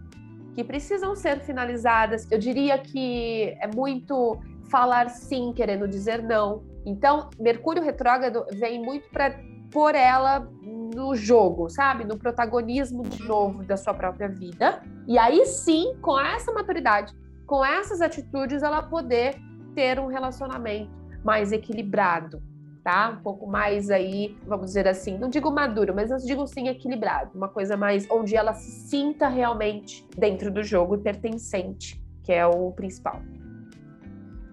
que 0.59 0.63
precisam 0.65 1.15
ser 1.15 1.39
finalizadas. 1.39 2.29
Eu 2.29 2.37
diria 2.37 2.77
que 2.77 3.55
é 3.61 3.67
muito 3.73 4.37
falar 4.69 5.09
sim 5.09 5.53
querendo 5.55 5.87
dizer 5.87 6.21
não. 6.21 6.63
Então, 6.85 7.29
Mercúrio 7.39 7.81
retrógrado 7.81 8.45
vem 8.51 8.83
muito 8.83 9.09
para 9.09 9.39
pôr 9.71 9.95
ela 9.95 10.51
no 10.61 11.15
jogo, 11.15 11.69
sabe? 11.69 12.03
No 12.03 12.17
protagonismo 12.17 13.03
de 13.03 13.23
novo 13.23 13.63
da 13.63 13.77
sua 13.77 13.93
própria 13.93 14.27
vida. 14.27 14.83
E 15.07 15.17
aí 15.17 15.45
sim, 15.45 15.95
com 16.01 16.19
essa 16.19 16.51
maturidade, 16.51 17.15
com 17.47 17.63
essas 17.63 18.01
atitudes, 18.01 18.61
ela 18.61 18.83
poder 18.83 19.37
ter 19.73 19.97
um 19.97 20.07
relacionamento 20.07 20.91
mais 21.23 21.53
equilibrado, 21.53 22.43
tá? 22.83 23.09
Um 23.09 23.21
pouco 23.21 23.47
mais 23.47 23.89
aí, 23.89 24.37
vamos 24.45 24.67
dizer 24.67 24.87
assim, 24.87 25.17
não 25.17 25.29
digo 25.29 25.51
maduro, 25.51 25.93
mas 25.93 26.11
eu 26.11 26.17
digo 26.17 26.45
sim 26.47 26.67
equilibrado, 26.67 27.31
uma 27.35 27.49
coisa 27.49 27.75
mais 27.75 28.09
onde 28.09 28.35
ela 28.35 28.53
se 28.53 28.71
sinta 28.71 29.27
realmente 29.27 30.07
dentro 30.17 30.51
do 30.51 30.63
jogo 30.63 30.95
e 30.95 30.97
pertencente, 30.99 32.01
que 32.23 32.31
é 32.31 32.45
o 32.45 32.71
principal. 32.71 33.21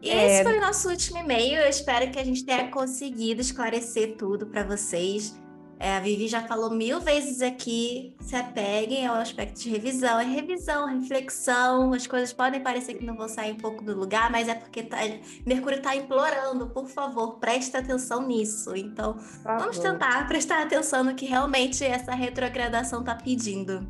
E 0.03 0.11
esse 0.11 0.41
é... 0.41 0.45
foi 0.45 0.59
o 0.59 0.61
nosso 0.61 0.89
último 0.89 1.19
e-mail. 1.19 1.61
Eu 1.61 1.69
espero 1.69 2.11
que 2.11 2.19
a 2.19 2.25
gente 2.25 2.45
tenha 2.45 2.71
conseguido 2.71 3.41
esclarecer 3.41 4.17
tudo 4.17 4.47
para 4.47 4.63
vocês. 4.63 5.37
É, 5.79 5.97
a 5.97 6.01
Vivi 6.01 6.27
já 6.27 6.43
falou 6.43 6.71
mil 6.71 7.01
vezes 7.01 7.43
aqui, 7.43 8.17
se 8.21 8.35
apeguem 8.35 9.07
ao 9.07 9.17
aspecto 9.17 9.61
de 9.61 9.69
revisão. 9.69 10.19
É 10.19 10.25
revisão, 10.25 10.87
reflexão, 10.87 11.93
as 11.93 12.07
coisas 12.07 12.33
podem 12.33 12.63
parecer 12.63 12.95
que 12.95 13.05
não 13.05 13.15
vão 13.15 13.29
sair 13.29 13.53
um 13.53 13.59
pouco 13.59 13.85
do 13.85 13.95
lugar, 13.95 14.31
mas 14.31 14.49
é 14.49 14.55
porque 14.55 14.83
tá, 14.83 14.99
Mercúrio 15.45 15.79
está 15.79 15.95
implorando, 15.95 16.69
por 16.69 16.89
favor, 16.89 17.39
preste 17.39 17.77
atenção 17.77 18.27
nisso. 18.27 18.75
Então, 18.75 19.17
vamos 19.45 19.79
tentar 19.79 20.27
prestar 20.27 20.63
atenção 20.63 21.05
no 21.05 21.15
que 21.15 21.27
realmente 21.27 21.85
essa 21.85 22.15
retrogradação 22.15 23.01
está 23.01 23.15
pedindo. 23.15 23.87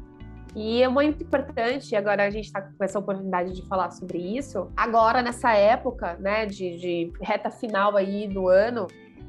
E 0.56 0.82
é 0.82 0.88
muito 0.88 1.22
importante, 1.22 1.94
agora 1.94 2.24
a 2.24 2.30
gente 2.30 2.46
está 2.46 2.62
com 2.62 2.82
essa 2.82 2.98
oportunidade 2.98 3.52
de 3.52 3.60
falar 3.68 3.90
sobre 3.90 4.16
isso, 4.16 4.72
agora 4.74 5.20
nessa 5.20 5.52
época, 5.52 6.16
né, 6.18 6.46
de, 6.46 6.78
de 6.78 7.12
reta 7.20 7.50
final 7.50 7.94
aí 7.94 8.26
do 8.26 8.48
ano, 8.48 8.86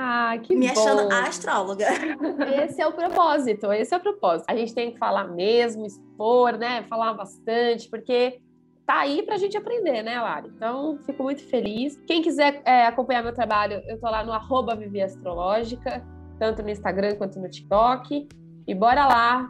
Ah, 0.00 0.38
que 0.40 0.54
Me 0.54 0.68
bom. 0.68 0.80
achando 0.80 1.12
astróloga. 1.12 1.86
Esse 2.62 2.80
é 2.80 2.86
o 2.86 2.92
propósito, 2.92 3.72
esse 3.72 3.92
é 3.92 3.96
o 3.96 4.00
propósito. 4.00 4.46
A 4.48 4.54
gente 4.54 4.72
tem 4.72 4.92
que 4.92 4.98
falar 4.98 5.24
mesmo, 5.24 5.84
expor, 5.84 6.56
né? 6.56 6.84
Falar 6.84 7.14
bastante, 7.14 7.88
porque 7.88 8.40
tá 8.86 9.00
aí 9.00 9.24
para 9.24 9.34
a 9.34 9.38
gente 9.38 9.56
aprender, 9.56 10.04
né, 10.04 10.20
Lari? 10.20 10.52
Então, 10.54 11.00
fico 11.04 11.24
muito 11.24 11.42
feliz. 11.42 12.00
Quem 12.06 12.22
quiser 12.22 12.62
é, 12.64 12.86
acompanhar 12.86 13.24
meu 13.24 13.34
trabalho, 13.34 13.82
eu 13.88 13.98
tô 13.98 14.08
lá 14.08 14.22
no 14.22 14.32
arroba 14.32 14.76
Vivi 14.76 15.02
Astrológica, 15.02 16.00
tanto 16.38 16.62
no 16.62 16.70
Instagram 16.70 17.16
quanto 17.16 17.40
no 17.40 17.50
TikTok. 17.50 18.28
E 18.68 18.74
bora 18.76 19.04
lá 19.04 19.48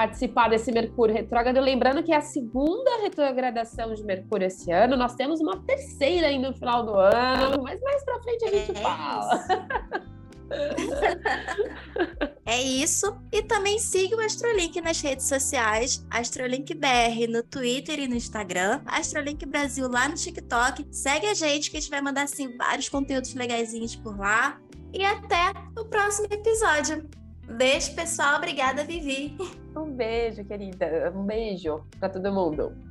participar 0.00 0.48
desse 0.48 0.72
Mercúrio 0.72 1.14
retrógrado. 1.14 1.60
Lembrando 1.60 2.02
que 2.02 2.10
é 2.10 2.16
a 2.16 2.22
segunda 2.22 3.02
retrogradação 3.02 3.92
de 3.92 4.02
Mercúrio 4.02 4.46
esse 4.46 4.72
ano. 4.72 4.96
Nós 4.96 5.14
temos 5.14 5.40
uma 5.40 5.58
terceira 5.58 6.28
ainda 6.28 6.48
no 6.48 6.56
final 6.56 6.86
do 6.86 6.94
ano, 6.94 7.62
mas 7.62 7.78
mais 7.82 8.02
para 8.02 8.22
frente 8.22 8.44
a 8.46 8.48
gente 8.48 8.70
é 8.70 8.74
fala. 8.80 9.44
é 12.46 12.62
isso. 12.62 13.14
E 13.30 13.42
também 13.42 13.78
siga 13.78 14.16
o 14.16 14.20
Astrolink 14.20 14.80
nas 14.80 15.02
redes 15.02 15.26
sociais, 15.26 16.02
Astrolink 16.10 16.72
BR 16.72 17.28
no 17.28 17.42
Twitter 17.42 17.98
e 17.98 18.08
no 18.08 18.14
Instagram, 18.14 18.80
Astrolink 18.86 19.44
Brasil 19.44 19.86
lá 19.86 20.08
no 20.08 20.14
TikTok. 20.14 20.86
Segue 20.90 21.26
a 21.26 21.34
gente 21.34 21.70
que 21.70 21.76
a 21.76 21.80
gente 21.80 21.90
vai 21.90 22.00
mandar 22.00 22.22
assim 22.22 22.56
vários 22.56 22.88
conteúdos 22.88 23.34
legaisinhos 23.34 23.94
por 23.96 24.18
lá. 24.18 24.58
E 24.94 25.04
até 25.04 25.52
o 25.78 25.84
próximo 25.84 26.26
episódio. 26.30 27.06
Beijo, 27.56 27.94
pessoal. 27.94 28.36
Obrigada, 28.36 28.84
Vivi. 28.84 29.36
Um 29.76 29.92
beijo, 29.92 30.44
querida. 30.44 31.12
Um 31.14 31.24
beijo 31.24 31.84
para 31.98 32.08
todo 32.08 32.32
mundo. 32.32 32.89